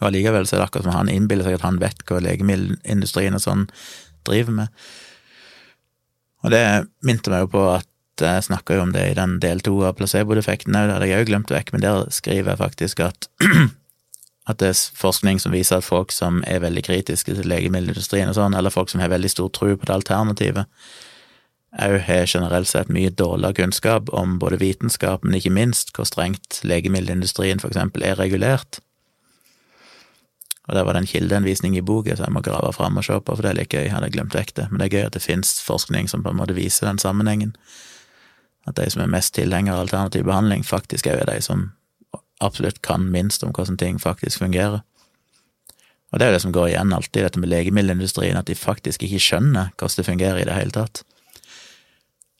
Og 0.00 0.06
allikevel 0.08 0.46
så 0.46 0.56
er 0.56 0.62
det 0.62 0.68
akkurat 0.68 0.86
som 0.86 0.96
han 0.96 1.10
innbiller 1.12 1.48
seg 1.48 1.58
at 1.58 1.66
han 1.66 1.80
vet 1.82 2.04
hva 2.06 2.22
legemiddelindustrien 2.22 3.34
og 3.36 3.42
sånn 3.42 3.66
driver 4.28 4.56
med. 4.62 4.84
Og 6.44 6.54
det 6.54 6.62
minte 7.04 7.32
meg 7.32 7.44
jo 7.44 7.52
på 7.56 7.66
at 7.74 7.88
jeg 8.20 8.46
snakka 8.46 8.76
jo 8.76 8.84
om 8.84 8.94
det 8.94 9.02
i 9.10 9.18
den 9.18 9.38
del 9.42 9.62
to 9.64 9.74
av 9.88 9.96
placebo-defekten 9.98 10.76
òg, 10.76 10.86
det 10.86 10.96
hadde 10.96 11.10
jeg 11.10 11.24
òg 11.24 11.28
glemt 11.32 11.52
vekk, 11.52 11.74
men 11.74 11.84
der 11.84 12.06
skriver 12.12 12.52
jeg 12.52 12.60
faktisk 12.60 13.02
at 13.04 13.28
At 14.50 14.58
det 14.58 14.72
er 14.72 14.80
forskning 14.98 15.38
som 15.38 15.54
viser 15.54 15.78
at 15.78 15.86
folk 15.86 16.10
som 16.14 16.42
er 16.48 16.64
veldig 16.64 16.82
kritiske 16.88 17.36
til 17.36 17.46
legemiddelindustrien 17.46 18.30
og 18.32 18.36
sånn, 18.38 18.56
eller 18.58 18.74
folk 18.74 18.90
som 18.90 19.02
har 19.02 19.12
veldig 19.12 19.30
stor 19.30 19.50
tro 19.54 19.76
på 19.76 19.86
det 19.86 19.94
alternativet, 19.94 20.66
òg 21.78 22.00
har 22.08 22.26
generelt 22.26 22.66
sett 22.66 22.90
mye 22.90 23.12
dårligere 23.14 23.60
kunnskap 23.60 24.10
om 24.16 24.40
både 24.42 24.58
vitenskap, 24.58 25.22
men 25.22 25.38
ikke 25.38 25.54
minst 25.54 25.94
hvor 25.94 26.08
strengt 26.08 26.64
legemiddelindustrien 26.66 27.62
for 27.62 27.70
eksempel 27.70 28.02
er 28.02 28.18
regulert. 28.18 28.80
Og 30.66 30.74
der 30.74 30.84
var 30.86 30.94
det 30.94 31.04
en 31.04 31.10
kildeanvisning 31.10 31.76
i 31.78 31.82
boka, 31.82 32.16
så 32.16 32.26
jeg 32.26 32.34
må 32.34 32.42
grave 32.46 32.72
fram 32.74 32.98
og 32.98 33.06
se 33.06 33.16
på, 33.18 33.34
for 33.34 33.42
det 33.42 33.52
er 33.52 33.60
litt 33.62 33.74
gøy, 33.74 33.84
jeg 33.86 33.94
hadde 33.94 34.10
glemt 34.14 34.34
vekk 34.34 34.54
det, 34.58 34.66
men 34.70 34.82
det 34.82 34.88
er 34.88 34.96
gøy 34.96 35.06
at 35.06 35.16
det 35.16 35.24
fins 35.24 35.56
forskning 35.66 36.10
som 36.10 36.22
på 36.26 36.30
en 36.30 36.38
måte 36.38 36.58
viser 36.58 36.90
den 36.90 36.98
sammenhengen. 37.02 37.54
At 38.66 38.76
de 38.78 38.90
som 38.90 39.02
er 39.02 39.10
mest 39.10 39.34
tilhengere 39.34 39.78
av 39.78 39.86
alternativ 39.86 40.26
behandling, 40.26 40.66
faktisk 40.66 41.08
òg 41.10 41.22
er 41.22 41.30
de 41.30 41.38
som 41.42 41.70
absolutt 42.40 42.82
kan 42.82 43.06
minst 43.12 43.44
om 43.44 43.52
hvordan 43.54 43.78
ting 43.80 44.00
faktisk 44.00 44.42
fungerer. 44.42 44.80
Og 46.10 46.18
det 46.18 46.26
er 46.26 46.32
jo 46.32 46.36
det 46.38 46.42
som 46.42 46.54
går 46.54 46.72
igjen 46.72 46.92
alltid, 46.92 47.22
dette 47.22 47.38
med 47.38 47.52
legemiddelindustrien, 47.52 48.38
at 48.38 48.48
de 48.50 48.58
faktisk 48.58 49.04
ikke 49.06 49.22
skjønner 49.22 49.70
hvordan 49.78 50.00
det 50.00 50.06
fungerer 50.08 50.42
i 50.42 50.48
det 50.48 50.56
hele 50.56 50.74
tatt. 50.74 51.04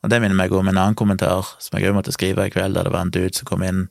Og 0.00 0.10
det 0.10 0.18
minner 0.22 0.38
meg 0.38 0.52
om 0.56 0.66
en 0.66 0.78
annen 0.80 0.96
kommentar 0.96 1.54
som 1.60 1.76
jeg 1.76 1.90
òg 1.90 1.98
måtte 1.98 2.14
skrive 2.14 2.48
i 2.48 2.52
kveld, 2.52 2.74
der 2.74 2.88
det 2.88 2.94
var 2.94 3.04
en 3.04 3.12
dude 3.14 3.34
som 3.36 3.46
kom 3.48 3.62
inn 3.66 3.86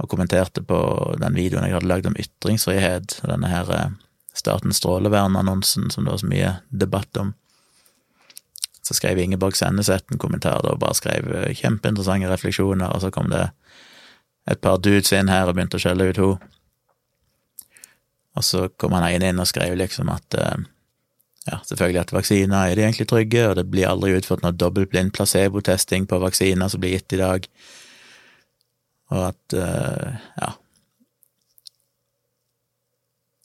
og 0.00 0.08
kommenterte 0.10 0.62
på 0.64 0.78
den 1.20 1.36
videoen 1.36 1.66
jeg 1.68 1.76
hadde 1.76 1.90
lagd 1.90 2.08
om 2.08 2.16
ytringsfrihet, 2.18 3.20
og 3.22 3.34
denne 3.34 3.50
her 3.52 3.74
eh, 3.76 3.90
Statens 4.30 4.78
strålevern-annonsen 4.78 5.88
som 5.90 6.06
det 6.06 6.12
var 6.12 6.20
så 6.22 6.28
mye 6.30 6.50
debatt 6.70 7.18
om. 7.18 7.32
Så 8.86 8.94
skrev 8.94 9.18
Ingeborg 9.18 9.58
Senneset 9.58 10.06
en 10.08 10.20
kommentar 10.22 10.62
da, 10.64 10.74
og 10.74 10.82
bare 10.82 10.96
skrev 10.96 11.28
eh, 11.34 11.50
kjempeinteressante 11.58 12.30
refleksjoner, 12.30 12.94
og 12.94 13.02
så 13.02 13.10
kom 13.14 13.28
det 13.32 13.48
et 14.48 14.60
par 14.60 14.80
dudes 14.80 15.12
inn 15.12 15.28
her 15.28 15.48
og 15.48 15.56
begynte 15.56 15.76
å 15.76 15.82
skjelle 15.82 16.08
ut 16.10 16.20
henne. 16.20 16.50
Og 18.38 18.46
så 18.46 18.68
kom 18.78 18.94
han 18.94 19.08
ene 19.08 19.32
inn 19.32 19.42
og 19.42 19.48
skrev 19.50 19.74
liksom 19.76 20.08
at 20.12 20.36
eh, 20.38 20.62
ja, 21.48 21.58
selvfølgelig 21.66 22.00
at 22.04 22.12
vaksiner 22.14 22.70
er 22.70 22.78
de 22.78 22.84
egentlig 22.84 23.08
trygge, 23.10 23.46
og 23.48 23.56
det 23.58 23.66
blir 23.72 23.88
aldri 23.88 24.14
utført 24.16 24.44
noe 24.44 24.54
dobbeltblind 24.54 25.12
placebotesting 25.16 26.06
på 26.08 26.20
vaksiner 26.22 26.70
som 26.70 26.82
blir 26.82 26.94
gitt 26.94 27.16
i 27.16 27.20
dag, 27.20 27.48
og 29.10 29.22
at 29.32 29.56
eh, 29.58 30.20
ja. 30.38 30.52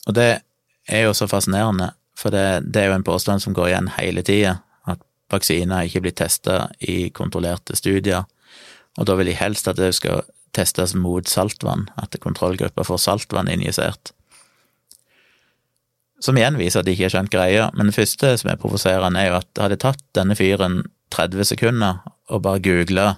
Og 0.05 0.13
det 0.13 0.29
er 0.85 1.07
jo 1.07 1.15
så 1.17 1.27
fascinerende, 1.27 1.89
for 2.15 2.35
det, 2.35 2.67
det 2.69 2.83
er 2.83 2.91
jo 2.91 2.99
en 2.99 3.07
påstand 3.07 3.41
som 3.41 3.55
går 3.57 3.71
igjen 3.71 3.89
hele 3.97 4.21
tida, 4.27 4.59
at 4.85 5.01
vaksiner 5.33 5.87
ikke 5.89 6.03
blir 6.05 6.15
testa 6.15 6.67
i 6.79 7.09
kontrollerte 7.09 7.77
studier, 7.79 8.29
og 8.95 9.09
da 9.09 9.17
vil 9.17 9.31
de 9.31 9.39
helst 9.39 9.67
at 9.67 9.79
det 9.81 9.95
skal 9.97 10.21
testes 10.55 10.95
mot 10.97 11.27
saltvann, 11.27 11.89
at 12.01 12.15
kontrollgruppa 12.23 12.85
får 12.87 13.03
saltvann 13.03 13.51
injisert. 13.51 14.13
Som 16.23 16.39
igjen 16.39 16.57
viser 16.57 16.81
at 16.81 16.87
de 16.87 16.95
ikke 16.95 17.09
har 17.09 17.15
skjønt 17.17 17.33
greia, 17.33 17.69
men 17.75 17.91
det 17.91 17.97
første 17.97 18.31
som 18.39 18.49
er 18.49 18.59
provoserende, 18.61 19.19
er 19.19 19.33
jo 19.33 19.39
at 19.41 19.61
hadde 19.61 19.81
tatt 19.83 20.03
denne 20.17 20.37
fyren 20.39 20.81
30 21.13 21.51
sekunder 21.51 22.01
og 22.31 22.41
bare 22.47 22.63
googla 22.63 23.09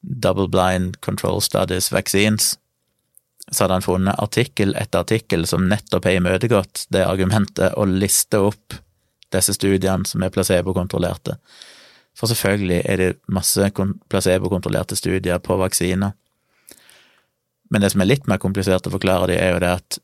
double 0.00 0.48
blind 0.48 0.98
control 1.04 1.40
studies 1.44 1.90
vaccines, 1.92 2.56
så 3.50 3.64
hadde 3.64 3.80
han 3.80 3.84
funnet 3.84 4.22
artikkel 4.22 4.74
etter 4.78 5.02
artikkel 5.02 5.46
som 5.48 5.66
nettopp 5.68 6.06
har 6.06 6.20
imøtegått 6.20 6.86
det 6.94 7.02
argumentet 7.06 7.74
å 7.76 7.86
liste 7.88 8.38
opp 8.38 8.76
disse 9.34 9.54
studiene 9.54 10.06
som 10.06 10.22
er 10.22 10.32
placebokontrollerte. 10.34 11.36
For 12.18 12.30
selvfølgelig 12.30 12.80
er 12.84 13.00
det 13.00 13.10
masse 13.30 13.70
placebokontrollerte 14.10 14.98
studier 14.98 15.38
på 15.42 15.56
vaksiner. 15.60 16.14
Men 17.70 17.82
det 17.82 17.92
som 17.92 18.02
er 18.02 18.10
litt 18.10 18.26
mer 18.30 18.40
komplisert 18.42 18.88
å 18.88 18.94
forklare 18.94 19.30
det 19.30 19.38
er 19.40 19.54
jo 19.54 19.62
det 19.62 19.74
at 19.78 20.00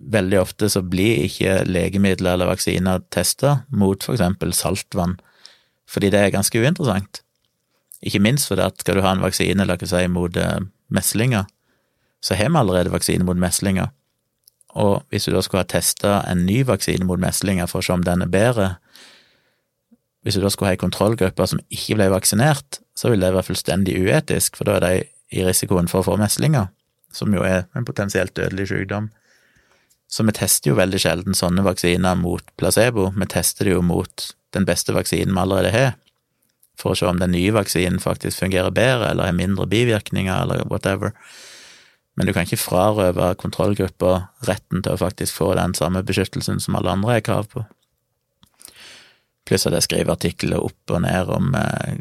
veldig 0.00 0.40
ofte 0.40 0.68
så 0.72 0.82
blir 0.84 1.26
ikke 1.26 1.60
legemidler 1.68 2.34
eller 2.34 2.48
vaksiner 2.48 3.02
testa 3.12 3.60
mot 3.68 4.04
for 4.04 4.16
eksempel 4.16 4.54
saltvann, 4.56 5.18
fordi 5.88 6.12
det 6.12 6.20
er 6.20 6.34
ganske 6.34 6.60
uinteressant. 6.60 7.22
Ikke 8.00 8.22
minst 8.22 8.48
fordi 8.48 8.64
at 8.64 8.80
skal 8.80 8.96
du 8.96 9.04
ha 9.04 9.12
en 9.12 9.24
vaksine, 9.24 9.66
la 9.66 9.76
oss 9.76 9.92
si, 9.92 10.06
mot 10.08 10.36
eh, 10.40 10.60
meslinger, 10.88 11.48
så 12.24 12.36
har 12.36 12.52
vi 12.52 12.60
allerede 12.60 12.92
vaksine 12.92 13.24
mot 13.28 13.36
meslinger. 13.36 13.92
Og 14.80 15.02
hvis 15.10 15.26
du 15.26 15.34
da 15.34 15.42
skulle 15.42 15.64
ha 15.64 15.68
testa 15.68 16.20
en 16.30 16.44
ny 16.46 16.62
vaksine 16.64 17.04
mot 17.04 17.20
meslinger 17.20 17.68
for 17.68 17.80
å 17.80 17.84
se 17.84 17.96
om 17.96 18.04
den 18.06 18.24
er 18.24 18.32
bedre, 18.32 18.74
hvis 20.24 20.36
du 20.36 20.44
da 20.44 20.50
skulle 20.52 20.70
ha 20.70 20.76
ei 20.76 20.80
kontrollgruppe 20.80 21.46
som 21.48 21.62
ikke 21.72 21.96
ble 21.96 22.10
vaksinert, 22.12 22.80
så 22.96 23.10
ville 23.10 23.24
det 23.24 23.36
være 23.36 23.48
fullstendig 23.48 23.96
uetisk, 24.04 24.58
for 24.58 24.68
da 24.68 24.76
er 24.78 24.84
de 24.84 25.40
i 25.40 25.44
risikoen 25.46 25.88
for 25.88 26.02
å 26.02 26.10
få 26.10 26.16
meslinger, 26.20 26.68
som 27.12 27.32
jo 27.34 27.42
er 27.46 27.64
en 27.76 27.86
potensielt 27.86 28.34
dødelig 28.36 28.70
sykdom. 28.70 29.10
Så 30.10 30.26
vi 30.26 30.34
tester 30.34 30.72
jo 30.72 30.78
veldig 30.78 31.00
sjelden 31.02 31.36
sånne 31.38 31.62
vaksiner 31.66 32.18
mot 32.18 32.44
placebo, 32.58 33.10
vi 33.14 33.28
tester 33.30 33.68
det 33.68 33.76
jo 33.76 33.82
mot 33.86 34.30
den 34.54 34.66
beste 34.66 34.94
vaksinen 34.96 35.36
vi 35.36 35.42
allerede 35.42 35.70
har, 35.74 35.92
for 36.80 36.92
å 36.92 36.98
se 36.98 37.06
om 37.06 37.20
den 37.20 37.34
nye 37.36 37.52
vaksinen 37.54 38.00
faktisk 38.02 38.42
fungerer 38.42 38.74
bedre 38.74 39.12
eller 39.12 39.30
har 39.30 39.36
mindre 39.36 39.68
bivirkninger 39.70 40.34
eller 40.34 40.64
whatever. 40.70 41.14
Men 42.18 42.26
du 42.26 42.34
kan 42.34 42.44
ikke 42.44 42.58
frarøve 42.58 43.30
kontrollgrupper 43.40 44.26
retten 44.48 44.82
til 44.82 44.96
å 44.96 45.00
faktisk 45.00 45.36
få 45.38 45.52
den 45.56 45.76
samme 45.78 46.02
beskyttelsen 46.06 46.58
som 46.60 46.76
alle 46.76 46.96
andre 46.96 47.18
har 47.18 47.26
krav 47.26 47.46
på. 47.52 47.62
Pluss 49.46 49.66
at 49.68 49.76
jeg 49.78 49.86
skriver 49.86 50.16
artikler 50.16 50.62
opp 50.62 50.94
og 50.94 51.04
ned 51.04 51.30
om 51.32 51.54
eh, 51.56 52.00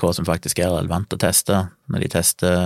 hva 0.00 0.10
som 0.16 0.26
faktisk 0.26 0.58
er 0.58 0.72
relevant 0.72 1.12
å 1.14 1.20
teste. 1.20 1.60
Når 1.92 2.02
de 2.02 2.10
tester 2.16 2.56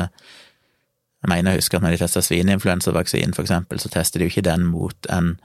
jeg 1.22 1.28
mener 1.28 1.50
jeg 1.50 1.58
husker 1.58 1.78
at 1.78 1.82
når 1.82 1.90
de 1.90 2.00
tester 2.02 2.22
svineinfluensavaksinen, 2.22 3.34
for 3.34 3.42
eksempel, 3.42 3.80
så 3.80 3.88
tester 3.90 4.20
de 4.20 4.26
jo 4.26 4.32
ikke 4.32 4.46
den 4.46 4.66
mot 4.66 5.06
en, 5.10 5.40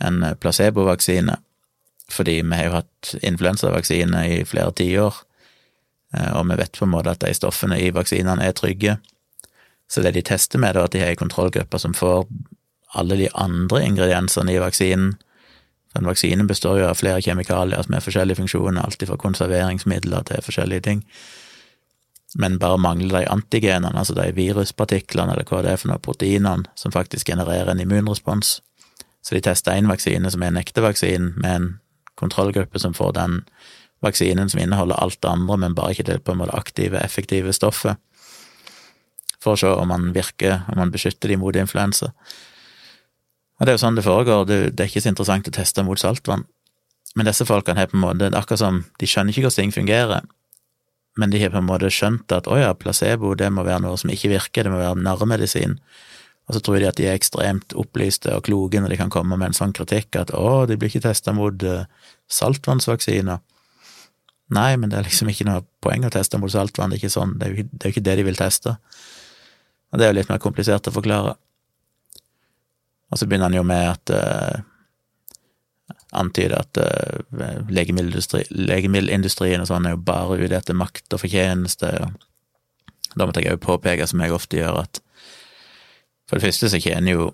en 0.00 0.24
placebovaksine, 0.40 1.36
fordi 2.10 2.40
vi 2.40 2.56
har 2.56 2.64
jo 2.64 2.76
hatt 2.78 3.14
influensavaksine 3.22 4.22
i 4.28 4.44
flere 4.44 4.72
tiår, 4.72 5.18
eh, 6.16 6.32
og 6.32 6.48
vi 6.48 6.56
vet 6.62 6.78
på 6.78 6.88
en 6.88 6.94
måte 6.94 7.12
at 7.12 7.20
de 7.20 7.34
stoffene 7.36 7.80
i 7.80 7.92
vaksinene 7.92 8.46
er 8.46 8.56
trygge. 8.56 8.96
Så 9.90 10.02
det 10.02 10.14
de 10.14 10.22
tester 10.22 10.58
med, 10.58 10.76
er 10.76 10.88
at 10.88 10.94
de 10.94 11.02
har 11.02 11.12
ei 11.12 11.18
kontrollgruppe 11.18 11.78
som 11.78 11.94
får 11.94 12.24
alle 12.96 13.18
de 13.20 13.28
andre 13.34 13.84
ingrediensene 13.84 14.54
i 14.54 14.62
vaksinen. 14.62 15.12
En 15.98 16.06
vaksine 16.06 16.46
består 16.46 16.78
jo 16.80 16.88
av 16.88 16.96
flere 16.96 17.20
kjemikalier 17.20 17.82
som 17.82 17.94
har 17.94 18.02
forskjellige 18.06 18.40
funksjoner, 18.40 18.80
alt 18.80 19.06
fra 19.06 19.18
konserveringsmidler 19.18 20.24
til 20.30 20.44
forskjellige 20.46 20.86
ting 20.88 21.04
men 22.38 22.58
bare 22.62 22.78
mangler 22.78 23.24
de 23.24 23.28
antigenene, 23.30 23.98
altså 23.98 24.14
de 24.14 24.28
viruspartiklene 24.36 25.34
eller 25.34 25.46
hva 25.48 25.62
det 25.64 25.72
er 25.72 25.80
for 25.80 25.90
noe, 25.90 26.02
proteinene, 26.02 26.68
som 26.78 26.94
faktisk 26.94 27.32
genererer 27.32 27.72
en 27.72 27.82
immunrespons. 27.82 28.60
Så 29.22 29.34
de 29.34 29.42
tester 29.44 29.74
én 29.74 29.90
vaksine 29.90 30.30
som 30.30 30.42
er 30.42 30.52
en 30.52 30.60
ekte 30.60 30.84
vaksine, 30.84 31.32
med 31.36 31.50
en 31.50 31.70
kontrollgruppe 32.20 32.78
som 32.78 32.94
får 32.94 33.16
den 33.18 33.40
vaksinen 34.04 34.48
som 34.48 34.60
inneholder 34.62 35.00
alt 35.02 35.18
det 35.20 35.30
andre, 35.30 35.56
men 35.56 35.74
bare 35.74 35.96
ikke 35.96 36.06
det 36.08 36.20
på 36.24 36.32
en 36.32 36.40
måte 36.40 36.56
aktive, 36.56 37.02
effektive 37.02 37.52
stoffet, 37.56 37.98
for 39.40 39.56
å 39.56 39.60
se 39.60 39.72
om 39.72 39.88
man 39.88 40.10
virker, 40.14 40.62
om 40.70 40.80
man 40.80 40.92
beskytter 40.92 41.32
de 41.32 41.38
mot 41.40 41.56
influensa. 41.56 42.12
Og 43.58 43.66
det 43.66 43.72
er 43.72 43.76
jo 43.76 43.82
sånn 43.82 43.98
det 43.98 44.06
foregår, 44.06 44.46
det, 44.48 44.58
er 44.78 44.88
ikke 44.88 45.02
så 45.04 45.12
interessant 45.12 45.48
å 45.48 45.52
teste 45.52 45.84
mot 45.84 46.00
saltvann. 46.00 46.46
Men 47.18 47.26
disse 47.26 47.44
folkene 47.44 47.82
har 47.82 47.90
på 47.90 47.98
en 47.98 48.04
måte, 48.04 48.22
det 48.22 48.30
er 48.30 48.38
akkurat 48.38 48.62
som 48.62 48.84
de 49.00 49.08
skjønner 49.08 49.34
ikke 49.34 49.48
hvordan 49.48 49.66
ting 49.66 49.74
fungerer, 49.74 50.28
men 51.18 51.32
de 51.32 51.40
har 51.42 51.50
på 51.52 51.58
en 51.58 51.66
måte 51.66 51.90
skjønt 51.92 52.32
at 52.32 52.46
å 52.50 52.58
ja, 52.58 52.70
placebo 52.78 53.34
det 53.38 53.50
må 53.52 53.64
være 53.66 53.82
noe 53.84 53.98
som 53.98 54.12
ikke 54.12 54.30
virker, 54.34 54.66
det 54.66 54.72
må 54.72 54.78
være 54.80 55.02
nærmedisin. 55.02 55.78
Og 56.48 56.56
så 56.56 56.62
tror 56.64 56.80
de 56.80 56.88
at 56.88 56.98
de 56.98 57.06
er 57.06 57.18
ekstremt 57.18 57.74
opplyste 57.78 58.32
og 58.34 58.46
kloke 58.46 58.80
når 58.82 58.94
de 58.94 58.98
kan 58.98 59.12
komme 59.12 59.38
med 59.38 59.50
en 59.50 59.58
sånn 59.58 59.74
kritikk 59.76 60.18
at 60.18 60.32
å, 60.34 60.64
de 60.66 60.78
blir 60.78 60.90
ikke 60.90 61.04
testa 61.04 61.34
mot 61.34 61.66
uh, 61.66 61.84
saltvannsvaksiner. 62.30 63.42
Nei, 64.54 64.70
men 64.74 64.90
det 64.90 64.98
er 64.98 65.06
liksom 65.06 65.30
ikke 65.30 65.46
noe 65.46 65.62
poeng 65.82 66.06
å 66.06 66.10
teste 66.10 66.40
mot 66.42 66.50
saltvann, 66.50 66.90
det 66.90 66.98
er 67.06 67.12
sånn, 67.12 67.36
det 67.38 67.46
er 67.46 67.54
jo 67.54 67.92
ikke, 67.92 68.02
det 68.02 68.16
de 68.18 68.26
vil 68.26 68.38
teste. 68.38 68.74
Og 69.90 69.98
det 69.98 70.06
er 70.06 70.10
jo 70.10 70.18
litt 70.18 70.30
mer 70.30 70.42
komplisert 70.42 70.90
å 70.90 70.94
forklare. 70.94 71.36
Og 73.10 73.18
så 73.18 73.26
begynner 73.26 73.50
han 73.50 73.58
jo 73.58 73.66
med 73.66 73.86
at 73.92 74.14
antyder 76.16 76.58
at 76.58 76.80
uh, 76.80 77.60
legemiddelindustri, 77.70 78.44
legemiddelindustrien 78.50 79.62
og 79.62 79.70
sånn 79.70 79.86
er 79.86 79.94
jo 79.94 80.02
bare 80.08 80.40
ute 80.40 80.56
etter 80.58 80.78
makt 80.78 81.14
og 81.14 81.22
fortjeneste. 81.22 81.92
og 82.02 83.14
Da 83.14 83.26
måtte 83.26 83.44
jeg 83.44 83.54
òg 83.54 83.64
påpeke, 83.64 84.08
som 84.10 84.22
jeg 84.22 84.34
ofte 84.34 84.58
gjør, 84.58 84.82
at 84.84 85.02
for 86.30 86.38
det 86.38 86.46
første 86.46 86.70
så 86.70 86.78
tjener 86.78 87.16
jo 87.16 87.30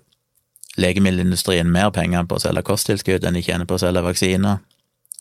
legemiddelindustrien 0.81 1.69
mer 1.69 1.91
penger 1.93 2.25
på 2.29 2.37
å 2.37 2.41
selge 2.41 2.65
kosttilskudd 2.65 3.25
enn 3.25 3.37
de 3.37 3.43
tjener 3.45 3.69
på 3.69 3.77
å 3.77 3.81
selge 3.81 4.05
vaksiner. 4.05 4.61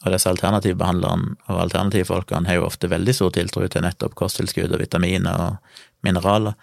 Og 0.04 0.12
disse 0.12 0.28
alternativbehandlerne 0.30 1.36
og 1.48 1.60
alternativfolkene 1.62 2.48
har 2.48 2.60
jo 2.60 2.66
ofte 2.68 2.90
veldig 2.92 3.14
stor 3.16 3.32
tiltro 3.36 3.64
til 3.72 3.84
nettopp 3.84 4.14
kosttilskudd 4.18 4.72
og 4.72 4.82
vitaminer 4.82 5.40
og 5.46 5.78
mineraler. 6.04 6.56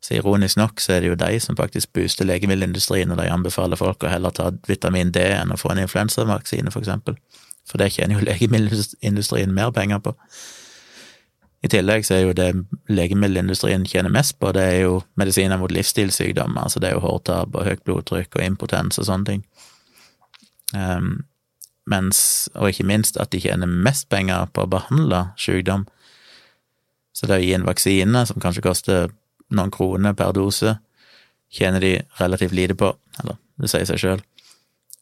Så 0.00 0.14
ironisk 0.16 0.56
nok 0.56 0.80
så 0.80 0.94
er 0.94 1.02
det 1.02 1.10
jo 1.10 1.18
de 1.20 1.40
som 1.44 1.56
faktisk 1.56 1.92
booster 1.92 2.24
legemiddelindustrien, 2.24 3.10
og 3.12 3.20
de 3.20 3.28
anbefaler 3.28 3.76
folk 3.76 4.04
å 4.04 4.12
heller 4.12 4.32
ta 4.32 4.48
vitamin 4.68 5.12
D 5.12 5.26
enn 5.34 5.52
å 5.52 5.58
få 5.60 5.74
en 5.74 5.82
influensavaksine, 5.82 6.72
for 6.72 6.80
eksempel. 6.80 7.18
For 7.68 7.80
det 7.80 7.92
tjener 7.94 8.16
jo 8.16 8.24
legemiddelindustrien 8.30 9.52
mer 9.54 9.74
penger 9.76 10.00
på. 10.04 10.16
I 11.60 11.68
tillegg 11.68 12.06
så 12.08 12.16
er 12.16 12.22
jo 12.24 12.36
det 12.36 12.48
legemiddelindustrien 12.88 13.84
tjener 13.84 14.12
mest 14.12 14.38
på, 14.40 14.54
det 14.56 14.64
er 14.64 14.78
jo 14.86 15.02
medisiner 15.20 15.60
mot 15.60 15.72
livsstilssykdommer, 15.72 16.64
altså 16.64 16.80
det 16.80 16.88
er 16.88 16.96
jo 16.96 17.04
hårtap 17.04 17.52
og 17.52 17.66
høyt 17.68 17.84
blodtrykk 17.84 18.38
og 18.38 18.46
impotens 18.46 18.96
og 18.96 19.04
sånne 19.10 19.28
ting. 19.28 19.42
Um, 20.72 21.18
mens, 21.90 22.48
og 22.54 22.70
ikke 22.70 22.88
minst, 22.88 23.20
at 23.20 23.34
de 23.34 23.42
tjener 23.44 23.68
mest 23.68 24.08
penger 24.08 24.48
på 24.54 24.64
å 24.64 24.70
behandle 24.72 25.26
sykdom. 25.36 25.84
Så 27.12 27.28
det 27.28 27.36
å 27.36 27.44
gi 27.44 27.52
en 27.52 27.66
vaksine 27.68 28.24
som 28.24 28.40
kanskje 28.40 28.64
koster 28.64 29.10
noen 29.54 29.72
kroner 29.74 30.14
per 30.16 30.34
dose, 30.36 30.76
tjener 31.50 31.82
de 31.82 31.94
relativt 32.20 32.54
lite 32.54 32.76
på, 32.78 32.92
eller 33.22 33.38
det 33.60 33.70
sier 33.70 33.88
seg 33.88 34.02
sjøl. 34.02 34.24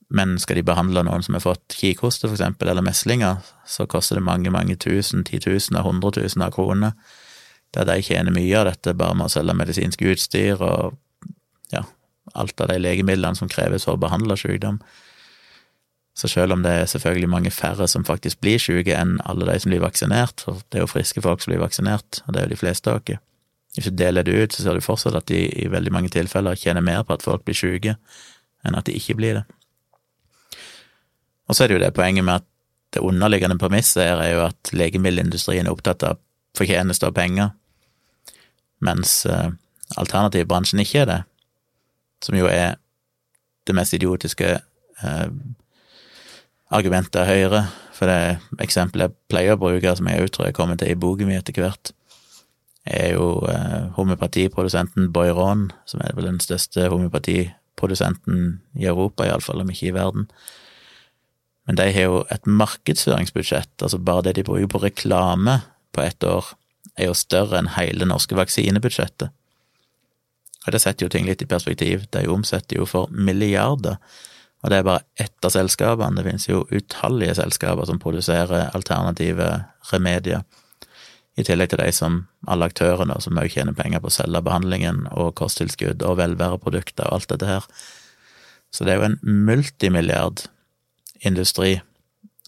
Men 0.09 0.39
skal 0.41 0.57
de 0.57 0.65
behandle 0.65 1.03
noen 1.05 1.25
som 1.25 1.37
har 1.37 1.45
fått 1.45 1.77
kikhoste, 1.77 2.29
for 2.29 2.39
eksempel, 2.39 2.71
eller 2.73 2.85
meslinger, 2.85 3.43
så 3.69 3.85
koster 3.87 4.17
det 4.17 4.25
mange, 4.25 4.51
mange 4.51 4.79
tusen, 4.81 5.25
titusener, 5.29 5.85
hundretusener 5.85 6.49
av 6.49 6.57
kroner, 6.57 6.95
der 7.77 7.85
de 7.85 7.99
tjener 8.01 8.33
mye 8.33 8.57
av 8.57 8.71
dette 8.71 8.97
bare 8.97 9.19
med 9.19 9.29
å 9.29 9.35
selge 9.35 9.57
medisinsk 9.59 10.07
utstyr 10.09 10.63
og 10.65 10.97
ja, 11.75 11.85
alt 12.33 12.65
av 12.65 12.73
de 12.73 12.79
legemidlene 12.81 13.37
som 13.37 13.53
kreves 13.53 13.85
for 13.85 13.99
å 13.99 14.01
behandle 14.01 14.39
sykdom. 14.41 14.81
Så 16.19 16.31
selv 16.33 16.57
om 16.57 16.65
det 16.65 16.73
er 16.73 16.89
selvfølgelig 16.91 17.31
mange 17.31 17.53
færre 17.55 17.87
som 17.87 18.07
faktisk 18.09 18.41
blir 18.43 18.59
syke 18.59 18.97
enn 18.97 19.19
alle 19.29 19.47
de 19.47 19.61
som 19.61 19.71
blir 19.71 19.85
vaksinert, 19.85 20.41
for 20.43 20.65
det 20.73 20.81
er 20.81 20.87
jo 20.87 20.91
friske 20.91 21.23
folk 21.23 21.45
som 21.45 21.53
blir 21.53 21.63
vaksinert, 21.63 22.23
og 22.25 22.33
det 22.33 22.41
er 22.41 22.49
jo 22.49 22.57
de 22.57 22.63
fleste 22.65 22.91
av 22.91 23.05
oss, 23.05 23.21
hvis 23.75 23.91
du 23.91 23.95
deler 23.95 24.25
det 24.27 24.35
ut, 24.35 24.55
så 24.55 24.65
ser 24.65 24.79
du 24.79 24.85
fortsatt 24.85 25.17
at 25.19 25.29
de 25.31 25.45
i 25.47 25.69
veldig 25.71 25.93
mange 25.95 26.11
tilfeller 26.13 26.59
tjener 26.59 26.85
mer 26.85 27.05
på 27.07 27.15
at 27.15 27.25
folk 27.25 27.45
blir 27.47 27.57
syke, 27.59 27.97
enn 28.67 28.79
at 28.79 28.89
de 28.89 28.97
ikke 28.97 29.17
blir 29.19 29.41
det. 29.41 29.45
Og 31.49 31.57
så 31.57 31.65
er 31.65 31.71
det 31.71 31.79
jo 31.79 31.85
det 31.85 31.95
poenget 31.97 32.27
med 32.27 32.43
at 32.43 32.49
det 32.97 33.05
underliggende 33.05 33.59
premisset 33.61 34.03
her 34.03 34.23
er 34.23 34.33
jo 34.33 34.43
at 34.47 34.73
legemiddelindustrien 34.73 35.69
er 35.69 35.75
opptatt 35.75 36.05
av 36.09 36.21
fortjeneste 36.57 37.09
og 37.09 37.17
penger, 37.17 37.53
mens 38.85 39.21
eh, 39.29 39.51
alternativbransjen 40.01 40.83
ikke 40.83 41.03
er 41.05 41.11
det, 41.11 41.21
som 42.25 42.37
jo 42.39 42.49
er 42.51 42.79
det 43.69 43.77
mest 43.77 43.95
idiotiske 43.95 44.55
eh, 44.57 45.29
argumentet 46.75 47.21
av 47.21 47.29
Høyre. 47.29 47.63
For 47.99 48.11
det 48.11 48.63
eksempelet 48.63 49.11
jeg 49.11 49.31
pleier 49.31 49.57
å 49.57 49.61
bruke, 49.61 49.95
som 49.99 50.09
jeg 50.09 50.23
òg 50.23 50.33
tror 50.35 50.49
jeg 50.49 50.57
kommer 50.57 50.79
til 50.79 50.93
i 50.93 50.99
boken 50.99 51.29
min 51.29 51.41
etter 51.41 51.57
hvert, 51.59 51.93
er 52.91 53.15
jo 53.15 53.41
eh, 53.51 53.89
homeopatiprodusenten 53.97 55.13
Boiron, 55.13 55.69
som 55.89 56.01
er 56.05 56.15
vel 56.17 56.29
den 56.31 56.41
største 56.41 56.89
homeopatiprodusenten 56.89 58.61
i 58.79 58.89
Europa, 58.89 59.27
iallfall, 59.27 59.63
om 59.63 59.71
ikke 59.73 59.91
i 59.91 59.97
verden. 59.97 60.29
Men 61.69 61.77
de 61.77 61.91
har 61.93 62.07
jo 62.09 62.23
et 62.33 62.47
markedsføringsbudsjett, 62.47 63.75
altså 63.83 63.99
bare 64.01 64.29
det 64.29 64.39
de 64.39 64.47
bruker 64.49 64.71
på 64.73 64.83
reklame 64.87 65.61
på 65.93 66.01
ett 66.01 66.25
år, 66.25 66.55
er 66.97 67.11
jo 67.11 67.19
større 67.19 67.61
enn 67.61 67.75
hele 67.77 68.09
norske 68.09 68.37
vaksinebudsjettet. 68.39 69.35
Og 70.67 70.73
det 70.75 70.81
setter 70.83 71.07
jo 71.07 71.13
ting 71.13 71.29
litt 71.29 71.43
i 71.45 71.49
perspektiv. 71.49 72.09
De 72.13 72.27
omsetter 72.29 72.81
jo 72.81 72.87
for 72.89 73.13
milliarder, 73.13 73.97
og 74.63 74.73
det 74.73 74.81
er 74.81 74.87
bare 74.89 75.05
ett 75.21 75.45
av 75.47 75.53
selskapene. 75.55 76.19
Det 76.19 76.27
finnes 76.27 76.49
jo 76.49 76.65
utallige 76.73 77.37
selskaper 77.39 77.87
som 77.87 78.01
produserer 78.03 78.73
alternative 78.75 79.47
remedier, 79.93 80.43
i 81.39 81.45
tillegg 81.47 81.71
til 81.71 81.81
de 81.81 81.91
som 81.95 82.23
alle 82.51 82.67
aktørene 82.67 83.17
som 83.23 83.39
òg 83.39 83.53
tjener 83.55 83.77
penger 83.79 84.03
på 84.03 84.11
å 84.11 84.15
selge 84.17 84.43
behandlingen 84.43 85.05
og 85.15 85.37
kosttilskudd 85.39 86.03
og 86.03 86.19
velværeprodukter 86.19 87.07
og 87.07 87.21
alt 87.21 87.35
dette 87.35 87.51
her. 87.51 87.69
Så 88.75 88.85
det 88.85 88.95
er 88.95 88.99
jo 88.99 89.09
en 89.09 89.45
multimilliard 89.47 90.49
industri. 91.27 91.79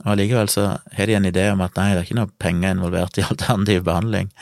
Og 0.03 0.15
allikevel 0.15 0.51
så 0.51 0.67
har 0.97 1.07
de 1.07 1.17
en 1.17 1.29
idé 1.29 1.47
om 1.53 1.63
at 1.65 1.79
nei, 1.79 1.93
det 1.93 2.03
er 2.03 2.09
ikke 2.09 2.19
noe 2.19 2.35
penger 2.43 2.75
involvert 2.75 3.21
i 3.21 3.27
alternativ 3.31 3.87
behandling. 3.87 4.33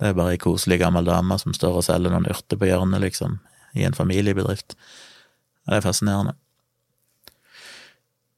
Det 0.00 0.10
er 0.10 0.16
bare 0.16 0.36
ei 0.36 0.40
koselig 0.40 0.80
gammel 0.80 1.08
dame 1.08 1.36
som 1.40 1.56
står 1.56 1.80
og 1.80 1.86
selger 1.88 2.12
noen 2.12 2.28
urter 2.30 2.60
på 2.60 2.68
hjørnet, 2.68 3.02
liksom, 3.04 3.38
i 3.76 3.84
en 3.88 3.96
familiebedrift. 3.96 4.76
Og 5.64 5.72
det 5.72 5.80
er 5.80 5.86
fascinerende. 5.88 6.36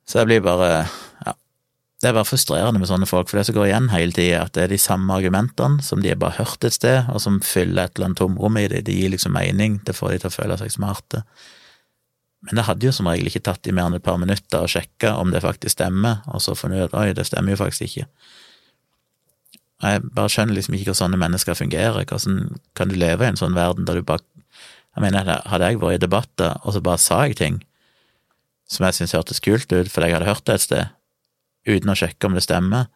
Så 0.06 0.22
jeg 0.22 0.30
blir 0.30 0.44
bare. 0.44 0.84
Det 2.02 2.10
er 2.10 2.16
bare 2.16 2.26
frustrerende 2.26 2.80
med 2.82 2.88
sånne 2.90 3.06
folk, 3.06 3.28
for 3.30 3.38
det 3.38 3.46
som 3.46 3.54
går 3.54 3.68
igjen 3.68 3.88
hele 3.92 4.14
tida, 4.16 4.40
at 4.42 4.56
det 4.56 4.64
er 4.64 4.72
de 4.72 4.78
samme 4.82 5.14
argumentene 5.14 5.84
som 5.86 6.00
de 6.02 6.10
har 6.10 6.18
bare 6.18 6.34
hørt 6.40 6.66
et 6.66 6.74
sted, 6.74 7.06
og 7.12 7.22
som 7.22 7.38
fyller 7.46 7.86
et 7.86 7.94
eller 7.94 8.08
annet 8.08 8.18
tomrom 8.18 8.58
i 8.58 8.64
det. 8.72 8.80
De 8.88 8.96
gir 8.96 9.12
liksom 9.12 9.36
mening, 9.36 9.78
det 9.86 9.94
får 9.94 10.10
de 10.10 10.22
til 10.24 10.32
å 10.32 10.34
føle 10.34 10.56
seg 10.58 10.72
smarte. 10.74 11.22
Men 12.42 12.58
det 12.58 12.64
hadde 12.66 12.88
jo 12.88 12.94
som 12.96 13.06
regel 13.06 13.30
ikke 13.30 13.44
tatt 13.46 13.62
de 13.62 13.74
mer 13.76 13.86
enn 13.86 14.00
et 14.00 14.02
par 14.02 14.18
minutter 14.18 14.64
å 14.64 14.70
sjekke 14.70 15.12
om 15.14 15.30
det 15.30 15.44
faktisk 15.44 15.76
stemmer, 15.76 16.24
og 16.26 16.42
så 16.42 16.56
funnet 16.58 16.90
ut 16.90 16.96
oi, 16.98 17.12
det 17.14 17.28
stemmer 17.28 17.54
jo 17.54 17.60
faktisk 17.60 17.86
ikke. 17.86 18.08
Jeg 19.82 20.02
bare 20.14 20.30
skjønner 20.30 20.58
liksom 20.58 20.74
ikke 20.74 20.88
hvordan 20.88 21.00
sånne 21.04 21.20
mennesker 21.22 21.58
fungerer. 21.58 22.02
Hvordan 22.06 22.58
kan 22.78 22.90
du 22.90 22.98
leve 22.98 23.26
i 23.26 23.30
en 23.30 23.38
sånn 23.38 23.54
verden 23.54 23.86
der 23.86 23.98
du 23.98 24.06
bare 24.06 24.26
Jeg 24.92 25.00
mener, 25.06 25.24
hadde 25.48 25.68
jeg 25.70 25.78
vært 25.80 25.96
i 25.96 26.00
debatter, 26.02 26.58
og 26.66 26.74
så 26.74 26.80
bare 26.84 27.00
sa 27.00 27.22
jeg 27.24 27.38
ting 27.38 27.54
som 28.68 28.84
jeg 28.84 28.98
syntes 28.98 29.14
hørtes 29.16 29.40
kult 29.40 29.70
ut 29.72 29.88
fordi 29.88 30.10
jeg 30.10 30.16
hadde 30.18 30.28
hørt 30.28 30.44
det 30.44 30.56
et 30.58 30.64
sted, 30.66 30.90
uten 31.68 31.92
å 31.92 31.98
sjekke 31.98 32.28
om 32.28 32.36
det 32.36 32.44
stemmer, 32.46 32.90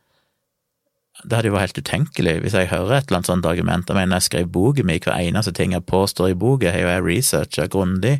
det 1.25 1.33
hadde 1.33 1.49
jo 1.49 1.55
vært 1.55 1.71
helt 1.71 1.87
utenkelig 1.87 2.35
hvis 2.45 2.57
jeg 2.59 2.69
hører 2.69 2.99
et 2.99 3.07
eller 3.09 3.23
annet 3.23 3.31
sånt 3.31 3.47
argument. 3.49 3.89
Jeg 3.89 3.97
mener, 3.97 4.19
jeg 4.19 4.27
skrev 4.27 4.51
boka 4.53 4.85
mi, 4.85 4.99
hver 5.01 5.17
eneste 5.17 5.55
ting 5.57 5.73
jeg 5.73 5.87
påstår 5.89 6.35
i 6.35 6.37
boka, 6.37 6.73
har 6.75 6.83
jo 6.83 6.91
jeg 6.91 7.07
researcha 7.07 7.67
grundig 7.73 8.19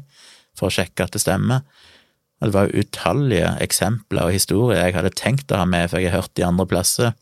for 0.57 0.71
å 0.71 0.73
sjekke 0.73 1.05
at 1.05 1.13
det 1.13 1.21
stemmer. 1.21 1.67
Og 2.41 2.49
det 2.49 2.57
var 2.57 2.69
jo 2.69 2.85
utallige 2.85 3.53
eksempler 3.65 4.29
og 4.29 4.37
historier 4.37 4.81
jeg 4.81 4.97
hadde 4.97 5.13
tenkt 5.17 5.53
å 5.53 5.61
ha 5.61 5.69
med, 5.69 5.91
for 5.91 6.01
jeg 6.01 6.13
har 6.13 6.23
hørt 6.23 6.35
de 6.37 6.47
andre 6.47 6.69
plasser, 6.69 7.13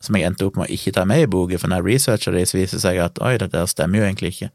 som 0.00 0.16
jeg 0.16 0.30
endte 0.30 0.46
opp 0.46 0.56
med 0.56 0.70
å 0.70 0.74
ikke 0.78 0.94
ta 0.96 1.04
med 1.08 1.26
i 1.26 1.30
boka, 1.30 1.58
for 1.60 1.70
når 1.70 1.82
jeg 1.82 1.88
researcher 1.90 2.38
det, 2.38 2.46
viser 2.54 2.78
det 2.78 2.84
seg 2.86 3.02
at 3.02 3.20
oi, 3.22 3.34
dette 3.38 3.56
der 3.56 3.70
stemmer 3.70 4.00
jo 4.00 4.06
egentlig 4.06 4.34
ikke. 4.36 4.50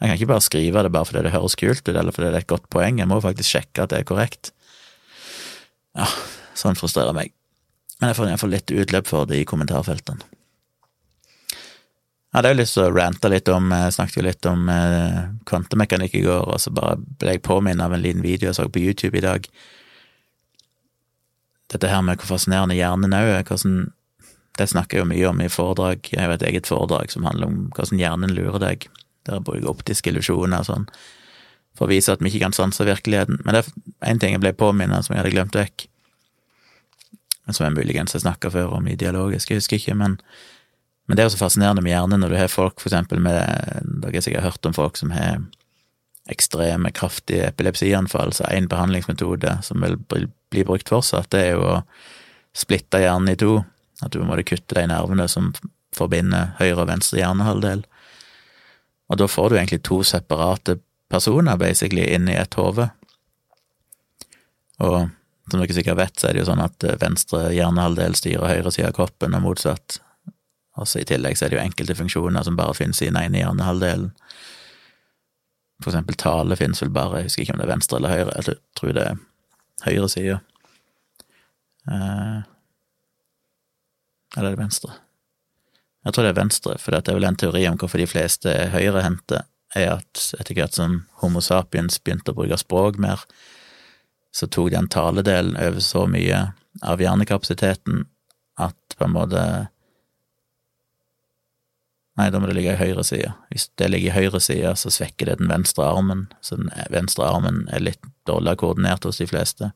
Jeg 0.00 0.08
kan 0.08 0.16
ikke 0.16 0.32
bare 0.32 0.44
skrive 0.44 0.82
det 0.84 0.92
bare 0.94 1.06
fordi 1.06 1.22
det 1.26 1.34
høres 1.36 1.56
kult 1.60 1.84
ut, 1.84 1.92
eller 1.94 2.14
fordi 2.16 2.32
det 2.32 2.38
er 2.38 2.44
et 2.46 2.52
godt 2.52 2.68
poeng, 2.72 3.00
jeg 3.00 3.08
må 3.08 3.20
faktisk 3.20 3.52
sjekke 3.52 3.84
at 3.84 3.92
det 3.92 4.00
er 4.00 4.08
korrekt. 4.08 4.54
Ja, 5.96 6.08
sånn 6.58 6.78
frustrerer 6.78 7.16
meg. 7.16 7.32
Men 8.00 8.10
jeg 8.10 8.18
får 8.18 8.30
iallfall 8.30 8.54
litt 8.54 8.72
utløp 8.72 9.08
for 9.10 9.28
det 9.28 9.40
i 9.42 9.48
kommentarfeltene. 9.48 10.24
Jeg 12.30 12.38
hadde 12.38 12.50
jo 12.52 12.58
lyst 12.60 12.76
til 12.76 12.84
å 12.86 12.92
rante 12.94 13.26
litt 13.26 13.48
om 13.50 13.72
Jeg 13.74 13.94
snakket 13.96 14.16
jo 14.20 14.22
litt 14.22 14.46
om 14.46 14.68
eh, 14.70 15.22
kvantemekanikk 15.50 16.12
i 16.14 16.22
går, 16.22 16.44
og 16.46 16.60
så 16.62 16.70
bare 16.70 17.00
ble 17.18 17.34
jeg 17.34 17.42
påminnet 17.42 17.82
av 17.82 17.96
en 17.96 18.04
liten 18.04 18.22
video 18.22 18.46
jeg 18.46 18.58
så 18.60 18.68
på 18.70 18.84
YouTube 18.84 19.18
i 19.18 19.24
dag. 19.24 19.48
Dette 21.74 21.90
her 21.90 22.04
med 22.06 22.22
hvor 22.22 22.36
fascinerende 22.36 22.78
hjernen 22.78 23.16
er. 23.18 23.42
Hvordan 23.42 23.90
Det 24.58 24.68
snakker 24.70 24.98
jeg 24.98 25.02
jo 25.02 25.10
mye 25.10 25.26
om 25.26 25.42
i 25.42 25.50
foredrag. 25.50 26.06
Jeg 26.12 26.22
har 26.22 26.36
et 26.36 26.46
eget 26.46 26.70
foredrag 26.70 27.10
som 27.10 27.26
handler 27.26 27.50
om 27.50 27.58
hvordan 27.74 27.98
hjernen 27.98 28.34
lurer 28.36 28.62
deg. 28.62 28.86
Der 29.26 29.38
jeg 29.38 29.46
bruker 29.50 29.74
optiske 29.74 30.10
illusjoner 30.10 30.62
og 30.62 30.70
sånn, 30.70 30.86
for 31.74 31.86
å 31.86 31.90
vise 31.90 32.12
at 32.12 32.22
vi 32.22 32.30
ikke 32.30 32.46
kan 32.46 32.54
sanse 32.54 32.86
virkeligheten. 32.86 33.42
Men 33.42 33.58
det 33.58 33.64
er 33.66 34.12
én 34.12 34.22
ting 34.22 34.38
jeg 34.38 34.42
ble 34.42 34.54
påminnet 34.54 35.02
som 35.02 35.16
jeg 35.16 35.24
hadde 35.24 35.34
glemt 35.34 35.58
vekk, 35.58 35.89
som 37.56 37.66
jeg 37.66 37.76
muligens 37.76 38.16
har 38.16 38.24
snakka 38.24 38.50
før 38.54 38.78
om 38.78 38.88
i 38.88 38.98
dialogisk, 38.98 39.50
jeg 39.50 39.62
husker 39.62 39.80
ikke, 39.80 39.98
men 39.98 40.18
men 41.10 41.16
det 41.16 41.24
er 41.24 41.26
jo 41.26 41.32
så 41.34 41.40
fascinerende 41.40 41.82
med 41.82 41.90
hjernen 41.90 42.22
når 42.22 42.30
du 42.30 42.36
har 42.38 42.50
folk, 42.52 42.76
for 42.78 42.86
eksempel 42.86 43.18
med 43.18 43.40
Dere 43.98 44.14
har 44.14 44.22
sikkert 44.22 44.44
hørt 44.44 44.66
om 44.68 44.76
folk 44.76 44.94
som 45.00 45.10
har 45.10 45.40
ekstreme, 46.30 46.92
kraftige 46.94 47.48
epilepsianfall, 47.48 48.30
så 48.30 48.46
én 48.46 48.68
behandlingsmetode 48.70 49.56
som 49.66 49.82
vil 49.82 49.96
bli 50.06 50.62
brukt 50.68 50.92
fortsatt, 50.92 51.26
det 51.34 51.40
er 51.48 51.56
jo 51.56 51.64
å 51.66 51.80
splitte 52.54 53.00
hjernen 53.02 53.32
i 53.32 53.38
to. 53.40 53.56
At 54.06 54.14
du 54.14 54.22
må 54.22 54.38
kutte 54.46 54.76
de 54.78 54.86
nervene 54.86 55.26
som 55.28 55.50
forbinder 55.96 56.54
høyre 56.60 56.84
og 56.84 56.92
venstre 56.92 57.18
hjernehalvdel. 57.18 57.82
Og 59.10 59.18
da 59.18 59.26
får 59.26 59.50
du 59.50 59.58
egentlig 59.58 59.82
to 59.82 60.02
separate 60.06 60.78
personer, 61.10 61.58
basically, 61.58 62.06
inn 62.06 62.30
i 62.30 62.38
et 62.38 62.54
hode. 62.54 62.86
Og 64.78 65.10
som 65.52 65.62
dere 65.62 65.76
sikkert 65.76 65.98
vet, 65.98 66.14
så 66.18 66.28
er 66.28 66.36
det 66.36 66.44
jo 66.44 66.50
sånn 66.50 66.62
at 66.64 66.84
venstre 67.00 67.48
hjernehalvdel 67.54 68.16
styrer 68.18 68.54
høyre 68.54 68.72
side 68.74 68.90
av 68.90 68.96
kroppen, 68.96 69.36
og 69.36 69.44
motsatt. 69.44 70.00
Også 70.80 71.02
I 71.02 71.08
tillegg 71.08 71.38
så 71.38 71.46
er 71.46 71.52
det 71.52 71.58
jo 71.58 71.64
enkelte 71.64 71.96
funksjoner 71.98 72.46
som 72.46 72.56
bare 72.58 72.76
finnes 72.78 73.00
i 73.02 73.10
den 73.10 73.18
ene 73.20 73.42
hjernehalvdelen. 73.42 74.12
For 75.80 75.92
eksempel 75.92 76.18
tale 76.20 76.58
finnes 76.60 76.82
vel 76.84 76.92
bare, 76.94 77.20
jeg 77.20 77.30
husker 77.30 77.44
ikke 77.44 77.56
om 77.56 77.60
det 77.62 77.66
er 77.66 77.74
venstre 77.74 77.98
eller 77.98 78.14
høyre, 78.14 78.38
jeg 78.38 78.58
tror 78.78 78.96
det 78.96 79.04
er 79.08 79.20
høyre 79.86 80.08
side. 80.12 80.40
Eh, 81.90 82.40
eller 84.36 84.50
er 84.50 84.56
det 84.56 84.62
venstre? 84.62 84.98
Jeg 86.04 86.14
tror 86.14 86.24
det 86.24 86.32
er 86.32 86.40
venstre, 86.40 86.76
for 86.80 86.94
det 86.94 87.08
er 87.08 87.16
vel 87.18 87.28
en 87.28 87.40
teori 87.40 87.64
om 87.68 87.78
hvorfor 87.80 88.00
de 88.00 88.08
fleste 88.08 88.52
er 88.52 88.72
høyrehendte, 88.72 89.42
er 89.76 89.96
at 89.98 90.22
etter 90.40 90.56
hvert 90.56 90.76
som 90.76 91.02
Homo 91.20 91.42
sapiens 91.44 92.00
begynte 92.02 92.32
å 92.32 92.38
bruke 92.38 92.58
språk 92.60 92.98
mer, 93.02 93.24
så 94.32 94.46
tok 94.46 94.70
den 94.70 94.88
taledelen 94.88 95.56
over 95.58 95.82
så 95.84 96.06
mye 96.10 96.50
av 96.86 97.02
hjernekapasiteten 97.02 98.04
at 98.60 98.96
på 98.96 99.06
en 99.08 99.16
måte 99.16 99.44
Nei, 102.18 102.26
da 102.28 102.40
må 102.42 102.50
det 102.50 102.56
ligge 102.58 102.74
i 102.74 102.76
høyre 102.76 103.00
side. 103.06 103.30
Hvis 103.48 103.70
det 103.80 103.86
ligger 103.88 104.10
i 104.10 104.24
høyre 104.26 104.40
side, 104.44 104.74
så 104.76 104.90
svekker 104.92 105.30
det 105.30 105.38
den 105.40 105.48
venstre 105.48 105.86
armen, 105.88 106.26
så 106.44 106.58
den 106.58 106.68
venstre 106.92 107.24
armen 107.24 107.62
er 107.72 107.80
litt 107.80 108.02
dårligere 108.28 108.60
koordinert 108.60 109.06
hos 109.08 109.22
de 109.22 109.28
fleste, 109.30 109.70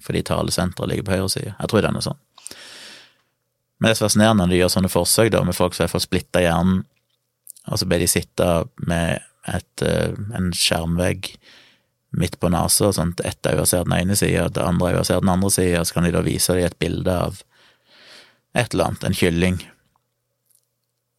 fordi 0.00 0.22
talesenteret 0.30 0.88
ligger 0.88 1.04
på 1.04 1.18
høyre 1.18 1.28
side. 1.34 1.52
Jeg 1.58 1.68
tror 1.68 1.84
det 1.84 1.90
er 1.90 1.96
noe 1.98 2.06
sånn. 2.06 2.22
Men 3.76 3.90
det 3.90 3.90
er 3.90 3.98
så 3.98 4.06
fascinerende 4.06 4.46
når 4.46 4.54
de 4.54 4.60
gjør 4.62 4.72
sånne 4.78 4.92
forsøk 4.94 5.32
da, 5.34 5.42
med 5.44 5.58
folk 5.58 5.76
som 5.76 5.84
har 5.84 5.92
fått 5.92 6.06
splitta 6.06 6.42
hjernen, 6.46 6.80
og 7.68 7.82
så 7.82 7.90
ber 7.90 8.00
de 8.00 8.08
sitte 8.08 8.48
med 8.88 9.20
et, 9.52 9.84
eh, 9.84 10.16
en 10.38 10.48
skjermvegg 10.56 11.34
midt 12.16 12.38
på 12.40 12.50
nesa, 12.52 12.92
sånn 12.94 13.12
at 13.18 13.24
ett 13.32 13.50
øye 13.50 13.66
ser 13.68 13.84
den 13.84 13.96
ene 13.98 14.16
sida, 14.16 14.48
det 14.48 14.64
andre 14.64 14.94
øyet 14.94 15.08
ser 15.10 15.20
den 15.20 15.32
andre 15.32 15.50
sida, 15.52 15.82
så 15.84 15.96
kan 15.96 16.06
de 16.06 16.14
da 16.14 16.24
vise 16.24 16.56
dem 16.56 16.68
et 16.68 16.78
bilde 16.80 17.12
av 17.12 17.42
et 18.56 18.72
eller 18.72 18.90
annet, 18.90 19.04
en 19.04 19.18
kylling. 19.18 19.58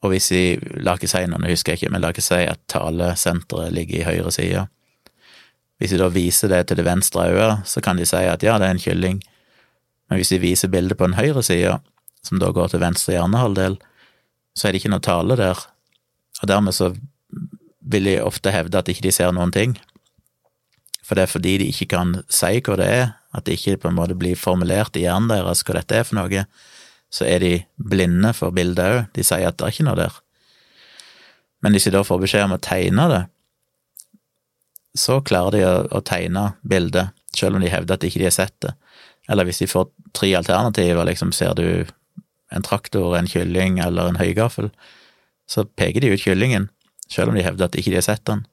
Og 0.04 0.14
hvis 0.14 0.30
de, 0.32 0.44
la 0.80 0.96
ikke 0.98 1.12
si 1.12 1.26
noe, 1.28 1.52
husker 1.52 1.76
jeg 1.76 1.82
ikke, 1.82 1.92
men 1.94 2.04
la 2.04 2.14
ikke 2.14 2.26
si 2.26 2.40
at 2.48 2.62
talesenteret 2.72 3.76
ligger 3.76 4.00
i 4.00 4.08
høyre 4.08 4.32
side. 4.34 4.66
Hvis 5.80 5.94
de 5.94 6.00
da 6.02 6.10
viser 6.12 6.52
det 6.52 6.66
til 6.68 6.80
det 6.80 6.88
venstre 6.88 7.28
øyet, 7.30 7.68
så 7.70 7.84
kan 7.84 8.00
de 8.00 8.08
si 8.08 8.24
at 8.28 8.44
ja, 8.44 8.58
det 8.60 8.68
er 8.68 8.76
en 8.76 8.82
kylling, 8.84 9.22
men 10.10 10.20
hvis 10.20 10.34
de 10.34 10.42
viser 10.42 10.72
bildet 10.74 10.98
på 10.98 11.06
den 11.06 11.20
høyre 11.20 11.44
sida, 11.46 11.78
som 12.26 12.42
da 12.42 12.50
går 12.56 12.72
til 12.72 12.82
venstre 12.82 13.14
hjernehalvdel, 13.14 13.78
så 14.58 14.68
er 14.68 14.74
det 14.74 14.82
ikke 14.82 14.92
noe 14.96 15.06
tale 15.06 15.38
der, 15.40 15.62
og 16.42 16.50
dermed 16.50 16.76
så 16.76 16.92
vil 17.80 18.10
de 18.10 18.18
ofte 18.24 18.52
hevde 18.52 18.80
at 18.80 18.90
ikke 18.92 19.06
de 19.06 19.14
ser 19.14 19.32
noen 19.36 19.54
ting, 19.56 19.78
for 21.10 21.18
det 21.18 21.26
er 21.26 21.32
fordi 21.32 21.56
de 21.58 21.68
ikke 21.72 21.88
kan 21.96 22.12
si 22.30 22.60
hva 22.62 22.76
det 22.78 22.88
er, 22.94 23.08
at 23.34 23.48
det 23.48 23.56
ikke 23.58 23.80
på 23.82 23.90
en 23.90 23.98
måte 23.98 24.18
blir 24.18 24.38
formulert 24.38 24.98
i 24.98 25.08
hjernen 25.08 25.32
deres 25.32 25.64
hva 25.66 25.80
dette 25.80 25.98
er 25.98 26.06
for 26.06 26.20
noe, 26.20 26.44
så 27.10 27.26
er 27.26 27.42
de 27.42 27.54
blinde 27.82 28.30
for 28.38 28.54
bildet 28.54 28.86
òg. 28.86 29.00
De 29.18 29.26
sier 29.26 29.48
at 29.50 29.58
det 29.58 29.66
er 29.66 29.74
ikke 29.74 29.88
noe 29.88 29.98
der. 29.98 30.20
Men 31.66 31.74
hvis 31.74 31.90
de 31.90 31.96
da 31.98 32.04
får 32.06 32.22
beskjed 32.22 32.46
om 32.46 32.54
å 32.60 32.62
tegne 32.62 33.08
det, 33.10 33.24
så 34.98 35.18
klarer 35.26 35.58
de 35.58 35.64
å, 35.66 35.74
å 35.98 36.04
tegne 36.06 36.52
bildet, 36.62 37.16
selv 37.34 37.58
om 37.58 37.66
de 37.66 37.74
hevder 37.74 37.98
at 37.98 38.06
de 38.06 38.12
ikke 38.14 38.28
har 38.28 38.38
sett 38.38 38.56
det. 38.62 38.76
Eller 39.30 39.50
hvis 39.50 39.64
de 39.64 39.70
får 39.70 39.90
tre 40.14 40.30
alternativer, 40.38 41.02
liksom 41.10 41.34
ser 41.34 41.58
du 41.58 41.90
en 42.54 42.66
traktor, 42.66 43.16
en 43.18 43.30
kylling 43.30 43.82
eller 43.82 44.10
en 44.14 44.22
høygaffel, 44.22 44.70
så 45.50 45.66
peker 45.66 46.06
de 46.06 46.14
ut 46.14 46.22
kyllingen, 46.22 46.70
selv 47.10 47.34
om 47.34 47.38
de 47.38 47.46
hevder 47.46 47.66
at 47.66 47.78
ikke 47.78 47.96
de 47.96 48.02
har 48.04 48.06
sett 48.06 48.26
den. 48.30 48.46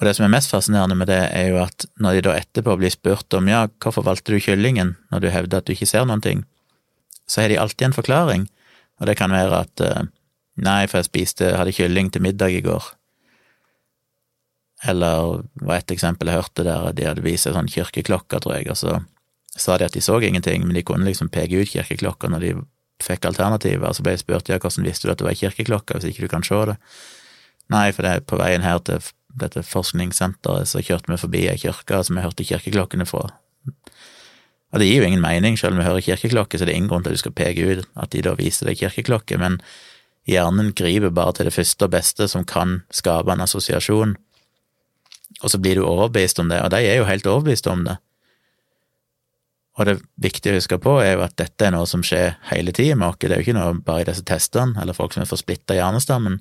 Og 0.00 0.08
det 0.08 0.16
som 0.16 0.26
er 0.26 0.32
mest 0.34 0.50
fascinerende 0.50 0.96
med 0.98 1.08
det, 1.10 1.20
er 1.30 1.52
jo 1.52 1.60
at 1.62 1.86
når 2.02 2.16
de 2.16 2.24
da 2.26 2.34
etterpå 2.40 2.74
blir 2.80 2.90
spurt 2.90 3.36
om 3.38 3.46
ja, 3.50 3.66
hvorfor 3.82 4.06
valgte 4.06 4.34
du 4.34 4.42
kyllingen 4.42 4.96
når 5.12 5.22
du 5.22 5.30
hevder 5.30 5.62
at 5.62 5.68
du 5.68 5.74
ikke 5.74 5.88
ser 5.90 6.08
noen 6.08 6.24
ting, 6.24 6.42
så 7.30 7.44
har 7.44 7.52
de 7.52 7.60
alltid 7.60 7.88
en 7.88 7.96
forklaring, 7.96 8.48
og 9.00 9.08
det 9.08 9.16
kan 9.18 9.32
være 9.32 9.62
at 9.64 9.84
eh, 9.84 10.10
nei, 10.60 10.82
for 10.90 11.00
jeg 11.00 11.08
spiste, 11.08 11.54
hadde 11.56 11.74
kylling 11.74 12.10
til 12.12 12.24
middag 12.26 12.52
i 12.52 12.62
går. 12.64 12.90
Eller 14.90 15.44
var 15.62 15.80
et 15.80 15.94
eksempel 15.94 16.28
jeg 16.28 16.42
hørte 16.42 16.66
der 16.66 16.90
de 16.92 17.08
hadde 17.08 17.24
vist 17.24 17.48
ei 17.48 17.54
sånn 17.54 17.70
kirkeklokke, 17.70 18.42
tror 18.42 18.58
jeg, 18.58 18.68
og 18.74 18.80
så 18.80 18.98
sa 19.54 19.78
de 19.78 19.86
at 19.86 19.94
de 19.94 20.02
så 20.02 20.18
ingenting, 20.18 20.66
men 20.66 20.76
de 20.76 20.82
kunne 20.86 21.06
liksom 21.06 21.30
peke 21.32 21.62
ut 21.62 21.70
kirkeklokka 21.70 22.28
når 22.28 22.44
de 22.44 22.54
fikk 23.02 23.28
alternativer. 23.30 23.92
Så 23.94 24.02
ble 24.02 24.16
jeg 24.16 24.24
spurt 24.24 24.50
ja, 24.50 24.58
hvordan 24.58 24.86
visste 24.86 25.06
du 25.06 25.14
at 25.14 25.20
det 25.20 25.28
var 25.28 25.36
ei 25.36 25.40
kirkeklokke 25.40 25.96
hvis 25.96 26.10
ikke 26.10 26.26
du 26.26 26.32
kan 26.32 26.46
se 26.46 26.58
det? 26.70 26.76
Nei, 27.72 27.86
for 27.94 28.04
det 28.04 28.10
er 28.10 28.26
på 28.26 28.38
veien 28.40 28.66
her 28.66 28.82
til 28.84 29.00
dette 29.40 29.64
forskningssenteret 29.66 30.70
så 30.70 30.82
kjørte 30.84 31.10
vi 31.10 31.20
forbi 31.20 31.46
ei 31.50 31.58
kirke 31.60 32.02
som 32.06 32.18
vi 32.18 32.24
hørte 32.24 32.46
kirkeklokkene 32.46 33.06
fra. 33.08 33.28
Og 34.74 34.82
det 34.82 34.88
gir 34.88 35.04
jo 35.04 35.08
ingen 35.08 35.22
mening, 35.22 35.58
selv 35.58 35.76
om 35.76 35.80
vi 35.82 35.86
hører 35.86 36.02
kirkeklokke, 36.02 36.58
så 36.58 36.66
det 36.66 36.74
er 36.74 36.80
ingen 36.80 36.90
grunn 36.90 37.04
til 37.04 37.14
at 37.14 37.18
du 37.18 37.22
skal 37.22 37.36
peke 37.38 37.66
ut 37.66 37.84
at 37.94 38.10
de 38.10 38.22
da 38.26 38.34
viser 38.38 38.66
deg 38.66 38.80
kirkeklokke, 38.80 39.38
men 39.38 39.60
hjernen 40.26 40.72
griper 40.74 41.14
bare 41.14 41.36
til 41.36 41.46
det 41.46 41.54
første 41.54 41.86
og 41.86 41.92
beste 41.94 42.26
som 42.30 42.46
kan 42.48 42.80
skape 42.90 43.30
en 43.30 43.44
assosiasjon, 43.44 44.16
og 45.42 45.50
så 45.50 45.60
blir 45.62 45.78
du 45.78 45.86
overbevist 45.86 46.42
om 46.42 46.50
det, 46.50 46.58
og 46.62 46.72
de 46.74 46.82
er 46.82 46.98
jo 46.98 47.06
helt 47.06 47.26
overbevist 47.26 47.70
om 47.70 47.86
det. 47.86 47.98
Og 49.74 49.88
det 49.88 49.96
viktige 50.22 50.54
å 50.54 50.58
huske 50.58 50.78
på 50.82 50.98
er 51.02 51.16
jo 51.16 51.24
at 51.24 51.34
dette 51.38 51.66
er 51.66 51.74
noe 51.74 51.86
som 51.90 52.02
skjer 52.06 52.36
hele 52.52 52.74
tida 52.74 52.98
med 52.98 53.10
oss, 53.10 53.18
det 53.22 53.32
er 53.32 53.42
jo 53.42 53.46
ikke 53.48 53.58
noe 53.58 53.80
bare 53.86 54.04
i 54.04 54.08
disse 54.10 54.26
testene, 54.26 54.78
eller 54.80 54.94
folk 54.96 55.14
som 55.14 55.24
er 55.24 55.30
forsplitta 55.30 55.78
hjernestammen, 55.78 56.40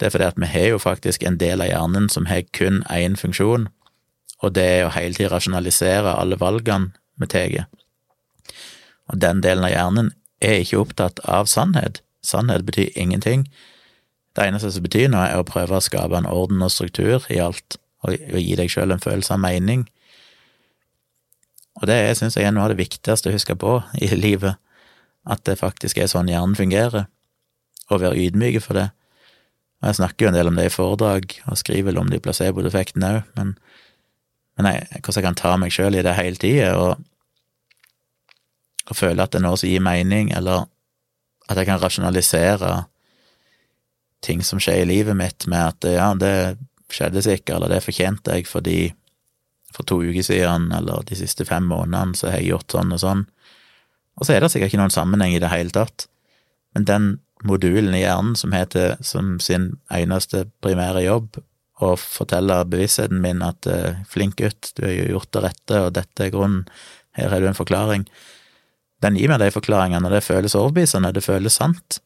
det 0.00 0.06
er 0.06 0.12
fordi 0.12 0.28
at 0.28 0.40
vi 0.40 0.46
har 0.52 0.68
jo 0.74 0.78
faktisk 0.78 1.22
en 1.24 1.38
del 1.40 1.62
av 1.64 1.70
hjernen 1.70 2.08
som 2.12 2.28
har 2.28 2.44
kun 2.56 2.82
én 2.92 3.16
funksjon, 3.16 3.68
og 4.44 4.54
det 4.54 4.64
er 4.64 4.84
å 4.86 4.92
hele 4.92 5.16
tida 5.16 5.32
rasjonalisere 5.32 6.12
alle 6.12 6.36
valgene 6.40 6.92
vi 7.16 7.28
tar. 7.32 7.64
Og 9.08 9.20
den 9.22 9.40
delen 9.40 9.64
av 9.64 9.72
hjernen 9.72 10.12
er 10.44 10.60
ikke 10.60 10.82
opptatt 10.82 11.22
av 11.24 11.48
sannhet. 11.48 12.02
Sannhet 12.20 12.66
betyr 12.66 12.92
ingenting. 12.94 13.46
Det 14.36 14.44
eneste 14.44 14.72
som 14.74 14.84
betyr 14.84 15.08
noe, 15.08 15.24
er 15.30 15.40
å 15.40 15.48
prøve 15.48 15.78
å 15.78 15.84
skape 15.84 16.18
en 16.18 16.28
orden 16.28 16.60
og 16.62 16.72
struktur 16.74 17.24
i 17.32 17.40
alt, 17.40 17.78
og 18.04 18.12
gi 18.12 18.56
deg 18.58 18.70
sjøl 18.70 18.92
en 18.92 19.02
følelse 19.02 19.32
av 19.32 19.40
mening. 19.40 19.86
Og 21.80 21.88
det 21.88 21.98
syns 22.18 22.36
jeg 22.36 22.48
er 22.48 22.52
noe 22.52 22.66
av 22.66 22.74
det 22.74 22.82
viktigste 22.82 23.30
å 23.30 23.36
huske 23.36 23.56
på 23.56 23.78
i 24.00 24.10
livet, 24.12 24.60
at 25.26 25.42
det 25.48 25.58
faktisk 25.60 25.98
er 25.98 26.10
sånn 26.12 26.28
hjernen 26.30 26.56
fungerer, 26.58 27.08
og 27.88 28.02
være 28.02 28.20
ydmyke 28.26 28.60
for 28.60 28.76
det. 28.76 28.90
Og 29.82 29.90
jeg 29.90 29.98
snakker 29.98 30.26
jo 30.26 30.30
en 30.30 30.38
del 30.38 30.50
om 30.50 30.56
det 30.56 30.68
i 30.70 30.72
foredrag, 30.72 31.36
og 31.46 31.58
skriver 31.60 31.90
vel 31.90 32.00
om 32.00 32.08
det 32.10 32.22
placeboeffektene 32.24 32.24
placeboeffekten 32.24 33.04
òg, 33.10 33.26
men, 33.36 33.52
men 34.56 34.70
jeg, 34.72 35.02
hvordan 35.02 35.20
jeg 35.20 35.26
kan 35.26 35.38
ta 35.42 35.52
meg 35.60 35.74
sjøl 35.74 35.98
i 35.98 36.04
det 36.06 36.16
hele 36.16 36.40
tida, 36.40 36.70
og, 36.80 37.02
og 38.86 38.96
føle 38.96 39.22
at 39.22 39.34
det 39.34 39.42
er 39.42 39.46
noe 39.46 39.60
som 39.60 39.68
gir 39.68 39.84
mening, 39.84 40.32
eller 40.36 40.64
at 41.46 41.60
jeg 41.60 41.68
kan 41.68 41.82
rasjonalisere 41.82 42.72
ting 44.24 44.42
som 44.42 44.60
skjer 44.62 44.82
i 44.82 44.88
livet 44.88 45.16
mitt 45.18 45.46
med 45.50 45.74
at 45.74 45.86
ja, 45.92 46.08
det 46.18 46.56
skjedde 46.90 47.22
sikkert, 47.22 47.58
eller 47.58 47.76
det 47.76 47.84
fortjente 47.84 48.38
jeg 48.38 48.48
fordi 48.48 48.80
for 49.74 49.84
to 49.86 50.00
uker 50.00 50.24
siden, 50.24 50.70
eller 50.72 51.04
de 51.06 51.18
siste 51.18 51.44
fem 51.44 51.66
månedene, 51.68 52.16
så 52.16 52.30
har 52.30 52.40
jeg 52.40 52.54
gjort 52.54 52.72
sånn 52.72 52.94
og 52.96 53.02
sånn. 53.02 53.24
Og 54.16 54.24
så 54.24 54.32
er 54.32 54.40
det 54.40 54.50
sikkert 54.52 54.72
ikke 54.72 54.80
noen 54.80 54.94
sammenheng 54.94 55.34
i 55.36 55.42
det 55.42 55.52
hele 55.52 55.74
tatt, 55.74 56.06
men 56.72 56.86
den 56.88 57.08
modulen 57.44 57.94
i 57.94 58.02
hjernen 58.04 58.36
som 58.38 58.54
heter 58.56 58.96
som 59.04 59.36
sin 59.42 59.74
eneste 59.92 60.46
primære 60.64 61.04
jobb 61.04 61.36
å 61.84 61.92
fortelle 62.00 62.62
bevisstheten 62.70 63.20
min 63.20 63.42
at 63.44 63.68
uh, 63.68 64.00
flink 64.08 64.38
gutt, 64.40 64.72
du 64.76 64.86
har 64.86 64.94
jo 64.94 65.10
gjort 65.16 65.32
det 65.34 65.42
rette, 65.44 65.82
og 65.82 65.92
dette 65.98 66.24
er 66.24 66.32
grunnen, 66.32 66.64
her 67.16 67.32
har 67.32 67.42
du 67.42 67.48
en 67.50 67.58
forklaring. 67.58 68.06
Den 69.04 69.16
gir 69.20 69.28
meg 69.28 69.42
de 69.42 69.50
forklaringene, 69.52 70.08
og 70.08 70.14
det 70.14 70.24
føles 70.24 70.56
overbevisende, 70.56 71.12
det 71.12 71.24
føles 71.24 71.58
sant. 71.60 71.98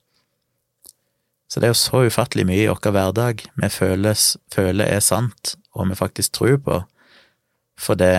Så 1.50 1.58
det 1.58 1.68
er 1.68 1.72
jo 1.72 1.78
så 1.78 2.02
ufattelig 2.06 2.46
mye 2.46 2.64
i 2.64 2.68
vår 2.70 2.92
hverdag 2.94 3.46
vi 3.58 3.70
føles, 3.74 4.34
føler 4.54 4.90
er 4.90 5.02
sant, 5.02 5.54
og 5.74 5.90
vi 5.90 5.98
faktisk 5.98 6.34
tror 6.38 6.58
på, 6.66 6.82
fordi 7.78 8.12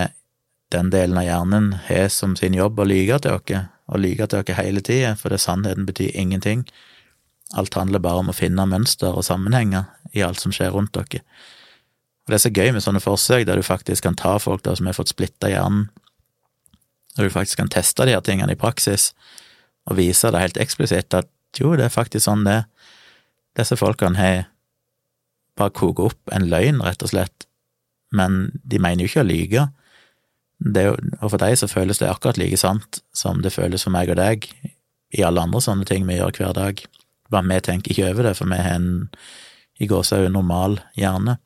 den 0.72 0.88
delen 0.92 1.20
av 1.20 1.26
hjernen 1.26 1.72
har 1.86 2.08
som 2.12 2.36
sin 2.36 2.56
jobb 2.56 2.80
å 2.80 2.88
lyge 2.88 3.18
til 3.24 3.36
oss, 3.36 3.68
og 3.92 4.00
lyge 4.00 4.28
til 4.28 4.40
oss 4.40 4.56
hele 4.56 4.80
tida, 4.84 5.14
fordi 5.20 5.40
sannheten 5.40 5.88
betyr 5.88 6.16
ingenting. 6.16 6.64
Alt 7.58 7.74
handler 7.76 8.00
bare 8.00 8.22
om 8.22 8.30
å 8.32 8.36
finne 8.36 8.64
mønster 8.68 9.12
og 9.12 9.26
sammenhenger 9.26 9.90
i 10.16 10.22
alt 10.24 10.40
som 10.40 10.54
skjer 10.54 10.72
rundt 10.72 10.94
dere. 10.96 11.22
Og 12.22 12.30
Det 12.30 12.38
er 12.38 12.44
så 12.44 12.54
gøy 12.54 12.72
med 12.72 12.84
sånne 12.84 13.02
forsøk 13.02 13.46
der 13.48 13.58
du 13.58 13.66
faktisk 13.66 14.06
kan 14.06 14.16
ta 14.16 14.36
folk 14.38 14.62
der 14.62 14.76
som 14.78 14.86
har 14.86 14.96
fått 14.96 15.10
splitta 15.10 15.50
hjernen, 15.50 15.88
og 17.18 17.26
du 17.26 17.30
faktisk 17.30 17.58
kan 17.60 17.68
teste 17.68 18.06
de 18.06 18.14
her 18.14 18.24
tingene 18.24 18.54
i 18.54 18.58
praksis, 18.58 19.10
og 19.84 19.98
vise 19.98 20.30
det 20.30 20.40
helt 20.40 20.60
eksplisitt 20.62 21.12
at 21.18 21.28
jo, 21.58 21.74
det 21.76 21.84
er 21.84 21.92
faktisk 21.92 22.24
sånn 22.24 22.46
det. 22.46 22.62
Disse 23.58 23.76
folkene 23.76 24.16
har 24.16 24.38
bare 25.58 25.74
koket 25.76 26.12
opp 26.12 26.32
en 26.32 26.46
løgn, 26.48 26.80
rett 26.80 27.02
og 27.04 27.12
slett, 27.12 27.46
men 28.14 28.46
de 28.64 28.80
mener 28.80 29.04
jo 29.04 29.10
ikke 29.10 29.24
å 29.24 29.28
lyge. 29.28 29.66
Jo, 30.62 30.94
og 31.18 31.26
for 31.26 31.42
deg 31.42 31.58
så 31.58 31.68
føles 31.68 31.98
det 31.98 32.08
akkurat 32.08 32.38
like 32.38 32.56
sant 32.60 33.02
som 33.16 33.42
det 33.42 33.52
føles 33.52 33.84
for 33.84 33.92
meg 33.92 34.12
og 34.14 34.20
deg 34.20 34.46
i 35.12 35.24
alle 35.26 35.42
andre 35.42 35.60
sånne 35.60 35.88
ting 35.88 36.06
vi 36.08 36.20
gjør 36.20 36.38
hver 36.38 36.54
dag. 36.56 36.84
Bare 37.32 37.48
vi 37.48 37.60
tenker 37.64 37.94
ikke 37.94 38.10
over 38.10 38.28
det, 38.28 38.36
for 38.38 38.50
vi 38.50 38.60
har 38.60 38.76
en 38.76 39.08
i 39.80 39.88
gåsehud 39.88 40.30
normal 40.32 40.78
hjerne. 40.98 41.38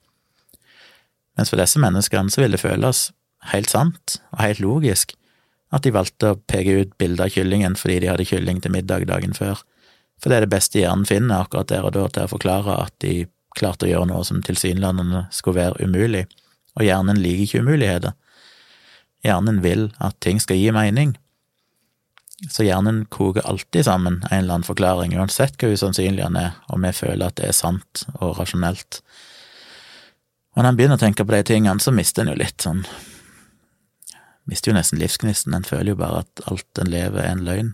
Mens 1.37 1.53
for 1.53 1.61
disse 1.61 1.81
menneskene 1.81 2.33
så 2.33 2.42
vil 2.42 2.57
det 2.57 2.62
føles 2.62 3.11
helt 3.53 3.70
sant 3.70 4.18
og 4.33 4.42
helt 4.42 4.61
logisk 4.64 5.14
at 5.75 5.85
de 5.85 5.92
valgte 5.94 6.33
å 6.33 6.38
peke 6.49 6.81
ut 6.81 6.92
bilde 7.01 7.25
av 7.25 7.33
kyllingen 7.35 7.77
fordi 7.79 8.01
de 8.03 8.11
hadde 8.11 8.27
kylling 8.29 8.61
til 8.62 8.75
middag 8.75 9.07
dagen 9.11 9.35
før, 9.37 9.61
for 10.20 10.31
det 10.31 10.38
er 10.38 10.46
det 10.46 10.55
beste 10.55 10.81
hjernen 10.81 11.09
finner 11.09 11.44
akkurat 11.44 11.68
der 11.70 11.87
og 11.87 11.94
da 11.96 12.07
til 12.09 12.27
å 12.27 12.33
forklare 12.33 12.79
at 12.87 12.94
de 13.05 13.27
klarte 13.57 13.87
å 13.87 13.90
gjøre 13.90 14.11
noe 14.11 14.25
som 14.25 14.42
tilsynelatende 14.44 15.27
skulle 15.35 15.61
være 15.61 15.88
umulig, 15.88 16.25
og 16.77 16.85
hjernen 16.85 17.20
liker 17.20 17.44
ikke 17.46 17.62
umuligheter. 17.64 18.16
Hjernen 19.25 19.62
vil 19.64 19.88
at 20.03 20.18
ting 20.25 20.40
skal 20.42 20.61
gi 20.61 20.72
mening, 20.77 21.14
så 22.51 22.66
hjernen 22.66 23.05
koker 23.12 23.46
alltid 23.49 23.87
sammen 23.87 24.20
en 24.31 24.38
eller 24.38 24.59
annen 24.59 24.66
forklaring, 24.66 25.16
uansett 25.16 25.57
hvor 25.61 25.72
usannsynlig 25.72 26.25
den 26.25 26.37
er, 26.40 26.59
og 26.68 26.83
vi 26.85 26.92
føler 26.92 27.31
at 27.31 27.38
det 27.40 27.49
er 27.49 27.57
sant 27.57 28.05
og 28.20 28.37
rasjonelt. 28.40 29.01
Og 30.53 30.61
når 30.61 30.70
han 30.70 30.79
begynner 30.79 31.01
å 31.01 31.05
tenke 31.05 31.25
på 31.25 31.33
de 31.33 31.42
tingene, 31.49 31.81
så 31.81 31.94
mister 31.96 32.25
en 32.25 32.35
jo 32.35 32.40
litt 32.40 32.64
sånn 32.64 32.85
Mister 34.46 34.70
jo 34.70 34.77
nesten 34.77 35.01
livsgnisten, 35.01 35.57
en 35.57 35.64
føler 35.66 35.90
jo 35.90 35.99
bare 35.99 36.20
at 36.22 36.42
alt 36.46 36.79
en 36.79 36.87
lever, 36.87 37.18
er 37.18 37.33
en 37.33 37.40
løgn. 37.42 37.72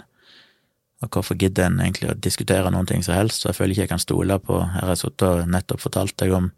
Og 1.05 1.11
hvorfor 1.13 1.37
gidder 1.37 1.67
en 1.67 1.83
egentlig 1.85 2.09
å 2.09 2.15
diskutere 2.17 2.71
noen 2.73 2.89
ting 2.89 3.05
som 3.05 3.13
helst, 3.13 3.43
så 3.43 3.51
jeg 3.51 3.59
føler 3.59 3.75
ikke 3.75 3.85
jeg 3.85 3.91
kan 3.91 4.01
stole 4.01 4.39
på 4.41 4.57
Her 4.57 4.87
har 4.87 4.95
jeg 4.95 5.03
sittet 5.03 5.27
og 5.29 5.51
nettopp 5.53 5.83
fortalt 5.85 6.17
deg 6.23 6.33
om 6.39 6.49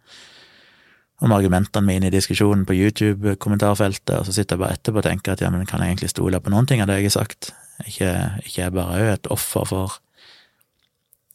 om 1.22 1.32
argumentene 1.32 1.86
mine 1.86 2.08
i 2.08 2.12
diskusjonen 2.12 2.64
på 2.66 2.74
YouTube-kommentarfeltet, 2.74 4.16
og 4.18 4.26
så 4.26 4.34
sitter 4.34 4.56
jeg 4.56 4.62
bare 4.64 4.76
etterpå 4.76 4.98
og 5.00 5.06
tenker 5.06 5.32
at 5.32 5.44
ja, 5.44 5.50
men 5.50 5.66
kan 5.66 5.80
jeg 5.80 5.94
egentlig 5.94 6.10
stole 6.10 6.40
på 6.42 6.52
noen 6.52 6.66
ting 6.68 6.82
av 6.82 6.90
det 6.90 6.98
jeg 6.98 7.06
har 7.08 7.14
sagt? 7.22 7.52
Ikke, 7.82 8.10
ikke 8.46 8.60
jeg 8.60 8.72
bare 8.74 8.98
er 9.00 9.12
et 9.16 9.30
offer 9.34 9.66
for 9.66 9.98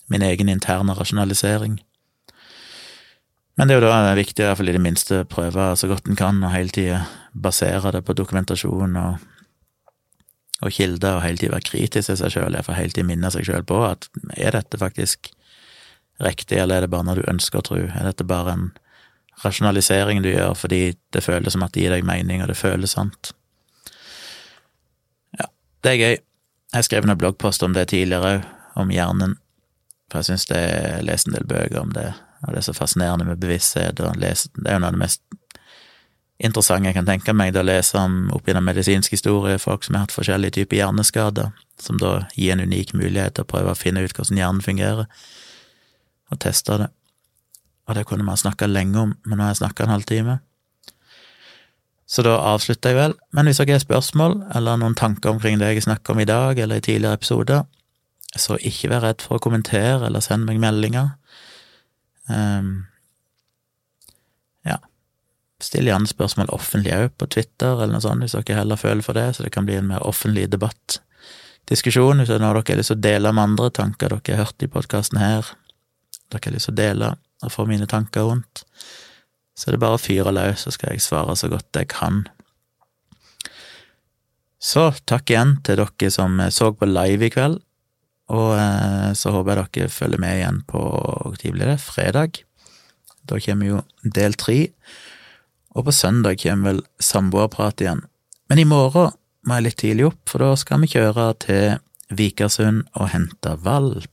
min 0.09 0.23
egen 0.25 0.49
interne 0.49 0.95
rasjonalisering. 0.97 1.79
Men 3.59 3.67
det 3.67 3.75
er 3.75 3.81
jo 3.81 3.89
da 3.91 4.13
viktig, 4.15 4.39
i 4.39 4.47
hvert 4.47 4.61
i 4.63 4.73
det 4.77 4.81
minste, 4.81 5.25
prøve 5.27 5.73
så 5.75 5.89
godt 5.91 6.07
en 6.07 6.15
kan, 6.15 6.37
og 6.43 6.53
hele 6.53 6.71
tida 6.71 7.01
basere 7.35 7.91
det 7.91 8.05
på 8.07 8.15
dokumentasjon 8.15 8.95
og, 8.95 9.25
og 10.63 10.71
kilder, 10.71 11.17
og 11.17 11.25
hele 11.25 11.41
tida 11.41 11.51
være 11.57 11.67
kritisk 11.67 12.07
til 12.07 12.17
seg 12.21 12.31
sjøl, 12.31 12.55
iallfall 12.55 12.79
hele 12.79 12.95
tida 12.95 13.09
minne 13.09 13.31
seg 13.35 13.43
sjøl 13.49 13.67
på 13.67 13.81
at 13.89 14.07
er 14.37 14.55
dette 14.55 14.79
faktisk 14.79 15.33
riktig, 16.23 16.55
eller 16.55 16.79
er 16.79 16.87
det 16.87 16.93
bare 16.93 17.09
noe 17.09 17.19
du 17.19 17.27
ønsker 17.27 17.59
å 17.59 17.67
tro? 17.67 17.81
Er 17.83 18.07
dette 18.07 18.27
bare 18.27 18.55
en 18.55 18.65
rasjonalisering 19.43 20.23
du 20.23 20.31
gjør 20.31 20.55
fordi 20.57 20.81
det 21.15 21.23
føles 21.23 21.55
som 21.55 21.63
at 21.67 21.75
det 21.75 21.83
gir 21.83 21.97
deg 21.97 22.07
mening, 22.07 22.39
og 22.43 22.51
det 22.51 22.57
føles 22.59 22.95
sant? 22.95 23.33
Ja, 25.35 25.51
det 25.83 25.93
er 25.93 26.01
gøy. 26.05 26.17
Jeg 26.73 26.85
skrev 26.85 27.05
en 27.05 27.17
bloggpost 27.17 27.63
om 27.65 27.73
det 27.73 27.89
tidligere 27.89 28.37
òg, 28.37 28.47
om 28.79 28.91
hjernen, 28.93 29.33
for 30.07 30.21
jeg 30.21 30.29
syns 30.29 30.45
det 30.47 30.59
er 30.59 31.01
lest 31.03 31.27
en 31.27 31.33
del 31.35 31.47
bøker 31.49 31.81
om 31.81 31.89
det, 31.91 32.13
og 32.45 32.53
det 32.53 32.61
er 32.61 32.67
så 32.69 32.75
fascinerende 32.77 33.25
med 33.27 33.41
bevissthet, 33.41 33.99
og 33.99 34.19
lese, 34.21 34.51
det 34.55 34.69
er 34.69 34.77
jo 34.77 34.83
noe 34.83 34.91
av 34.91 34.95
det 34.95 35.01
mest 35.01 35.23
interessante 36.39 36.87
jeg 36.87 36.95
kan 36.95 37.09
tenke 37.09 37.33
meg, 37.35 37.51
det 37.53 37.63
å 37.63 37.67
lese 37.67 37.99
om 37.99 38.29
opp 38.35 38.47
gjennom 38.47 38.69
medisinsk 38.69 39.17
historie, 39.17 39.59
folk 39.59 39.83
som 39.83 39.97
har 39.97 40.05
hatt 40.05 40.15
forskjellige 40.15 40.55
typer 40.61 40.79
hjerneskader, 40.79 41.49
som 41.81 41.99
da 41.99 42.13
gir 42.37 42.53
en 42.55 42.63
unik 42.63 42.93
mulighet 42.95 43.35
til 43.35 43.47
å 43.47 43.49
prøve 43.49 43.73
å 43.73 43.79
finne 43.79 44.05
ut 44.05 44.15
hvordan 44.15 44.39
hjernen 44.39 44.63
fungerer, 44.63 45.09
og 46.29 46.39
teste 46.45 46.77
det. 46.79 46.91
Og 47.89 47.97
det 47.97 48.05
kunne 48.07 48.23
man 48.23 48.39
snakka 48.39 48.69
lenge 48.69 49.01
om, 49.01 49.17
men 49.25 49.39
nå 49.39 49.43
har 49.43 49.55
jeg 49.55 49.63
snakka 49.63 49.83
en 49.87 49.95
halvtime. 49.97 50.37
Så 52.09 52.23
da 52.25 52.39
avslutter 52.51 52.93
jeg 52.93 52.97
vel. 52.97 53.15
Men 53.37 53.45
hvis 53.45 53.59
dere 53.61 53.77
har 53.77 53.83
spørsmål 53.83 54.39
eller 54.57 54.79
noen 54.81 54.97
tanker 54.97 55.29
omkring 55.29 55.59
det 55.61 55.75
jeg 55.75 55.85
snakker 55.85 56.15
om 56.15 56.23
i 56.23 56.29
dag 56.29 56.57
eller 56.57 56.81
i 56.81 56.85
tidligere 56.85 57.19
episoder, 57.19 57.67
så 58.37 58.57
ikke 58.65 58.89
vær 58.91 59.03
redd 59.05 59.25
for 59.25 59.37
å 59.37 59.43
kommentere 59.43 60.07
eller 60.07 60.23
sende 60.23 60.49
meg 60.49 60.61
meldinger. 60.61 61.11
Um, 62.29 62.87
ja. 64.65 64.77
Still 65.61 65.89
gjerne 65.89 66.09
spørsmål 66.09 66.49
offentlig 66.53 66.93
òg, 66.97 67.13
på 67.17 67.29
Twitter 67.29 67.75
eller 67.75 67.95
noe 67.95 68.05
sånt, 68.05 68.25
hvis 68.25 68.37
dere 68.37 68.61
heller 68.61 68.81
føler 68.81 69.05
for 69.05 69.17
det, 69.17 69.27
så 69.35 69.45
det 69.45 69.53
kan 69.53 69.69
bli 69.69 69.77
en 69.77 69.89
mer 69.89 70.05
offentlig 70.05 70.47
debatt. 70.53 70.99
Diskusjon, 71.69 72.21
hvis 72.21 72.31
det 72.31 72.39
er 72.39 72.45
noe 72.45 72.55
dere 72.57 72.73
har 72.73 72.81
lyst 72.81 72.93
til 72.93 72.97
å 72.97 73.05
dele 73.05 73.33
med 73.33 73.51
andre, 73.51 73.69
tanker 73.73 74.15
dere 74.15 74.37
har 74.37 74.47
hørt 74.47 74.65
i 74.65 74.71
podkasten 74.71 75.21
her, 75.21 75.53
dere 76.29 76.45
har 76.45 76.57
lyst 76.57 76.69
til 76.71 76.77
å 76.77 76.81
dele 76.81 77.13
og 77.45 77.53
få 77.53 77.65
mine 77.69 77.85
tanker 77.89 78.25
rundt, 78.29 78.65
så 79.59 79.67
er 79.67 79.75
det 79.75 79.83
bare 79.83 79.99
å 79.99 80.01
fyre 80.01 80.31
løs, 80.31 80.63
så 80.63 80.71
skal 80.71 80.95
jeg 80.95 81.03
svare 81.03 81.35
så 81.35 81.49
godt 81.51 81.75
jeg 81.75 81.91
kan. 81.91 82.23
Så 84.59 84.89
takk 85.07 85.31
igjen 85.31 85.57
til 85.67 85.79
dere 85.79 86.11
som 86.11 86.39
så 86.51 86.71
på 86.75 86.87
live 86.87 87.27
i 87.27 87.33
kveld, 87.33 87.59
og 88.29 88.53
eh, 88.55 89.11
så 89.17 89.33
håper 89.33 89.63
jeg 89.63 89.71
dere 89.75 89.93
følger 89.93 90.21
med 90.21 90.37
igjen 90.37 90.61
på 90.69 90.79
når 90.79 91.55
blir 91.55 91.71
det? 91.71 91.79
Fredag. 91.81 92.43
Da 93.25 93.39
kommer 93.41 93.69
jo 93.69 93.81
del 94.03 94.35
tre. 94.39 94.59
Og 95.77 95.87
på 95.87 95.95
søndag 95.95 96.39
kommer 96.41 96.73
vel 96.73 96.83
samboerprat 97.01 97.81
igjen. 97.83 98.03
Men 98.49 98.61
i 98.61 98.67
morgen 98.69 99.13
må 99.47 99.57
jeg 99.57 99.65
litt 99.65 99.79
tidlig 99.81 100.07
opp, 100.09 100.21
for 100.29 100.43
da 100.43 100.53
skal 100.59 100.83
vi 100.83 100.91
kjøre 100.91 101.27
til 101.45 101.77
Vikersund 102.09 102.87
og 102.97 103.11
hente 103.13 103.53
valp. 103.65 104.09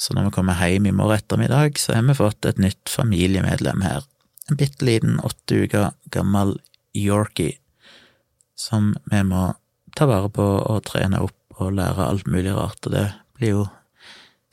Så 0.00 0.14
når 0.16 0.30
vi 0.30 0.36
kommer 0.38 0.56
hjem 0.56 0.86
i 0.88 0.94
morgen 0.96 1.18
ettermiddag, 1.20 1.76
så 1.78 1.92
har 1.92 2.06
vi 2.08 2.16
fått 2.16 2.46
et 2.48 2.60
nytt 2.62 2.88
familiemedlem 2.88 3.82
her. 3.84 4.06
En 4.48 4.56
bitte 4.56 4.86
liten 4.88 5.18
åtte 5.20 5.58
uker 5.66 5.90
gammel 6.14 6.54
Yorkie, 6.96 7.58
som 8.56 8.94
vi 9.12 9.20
må 9.28 9.50
ta 9.96 10.08
vare 10.08 10.30
på 10.32 10.46
og 10.46 10.86
trene 10.88 11.20
opp 11.20 11.36
og 11.60 11.74
lære 11.76 12.06
alt 12.06 12.30
mulig 12.30 12.54
rart, 12.56 12.80
og 12.88 12.94
det 12.94 13.04
blir 13.36 13.52
jo 13.58 13.66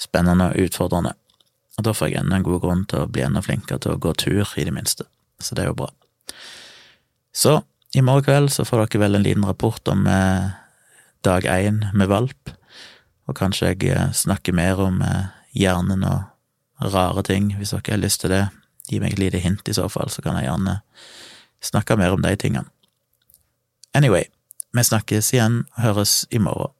spennende 0.01 0.49
og 0.51 0.67
utfordrende. 0.67 1.13
Og 1.77 1.88
da 1.88 1.93
får 1.95 2.12
jeg 2.12 2.19
enda 2.19 2.41
en 2.41 2.45
god 2.45 2.62
grunn 2.65 2.83
til 2.89 3.05
å 3.05 3.10
bli 3.12 3.23
enda 3.23 3.43
flinkere 3.45 3.79
til 3.81 3.95
å 3.95 4.01
gå 4.03 4.13
tur, 4.19 4.51
i 4.57 4.67
det 4.67 4.75
minste, 4.75 5.07
så 5.39 5.55
det 5.55 5.63
er 5.63 5.71
jo 5.71 5.79
bra. 5.79 5.89
Så 7.31 7.60
i 7.95 8.03
morgen 8.03 8.25
kveld 8.27 8.51
så 8.51 8.65
får 8.67 8.83
dere 8.83 9.05
vel 9.05 9.15
en 9.15 9.23
liten 9.23 9.47
rapport 9.47 9.93
om 9.93 10.03
eh, 10.12 10.51
dag 11.23 11.47
én 11.47 11.86
med 11.95 12.12
valp, 12.12 12.51
og 13.27 13.39
kanskje 13.39 13.71
jeg 13.71 13.93
eh, 13.93 14.12
snakker 14.12 14.55
mer 14.57 14.81
om 14.83 14.99
eh, 15.05 15.37
hjernen 15.57 16.05
og 16.07 16.91
rare 16.93 17.23
ting, 17.25 17.51
hvis 17.57 17.73
dere 17.73 17.95
har 17.95 18.01
lyst 18.01 18.21
til 18.21 18.33
det. 18.33 18.45
Gi 18.87 19.01
meg 19.03 19.15
et 19.15 19.21
lite 19.21 19.41
hint 19.43 19.67
i 19.67 19.75
så 19.75 19.87
fall, 19.91 20.09
så 20.13 20.23
kan 20.23 20.37
jeg 20.37 20.47
gjerne 20.47 20.79
snakke 21.63 21.97
mer 21.99 22.15
om 22.15 22.23
de 22.23 22.35
tingene. 22.39 22.69
Anyway, 23.97 24.27
vi 24.77 24.83
snakkes 24.85 25.33
igjen 25.33 25.63
høres 25.81 26.25
i 26.29 26.39
morgen. 26.39 26.76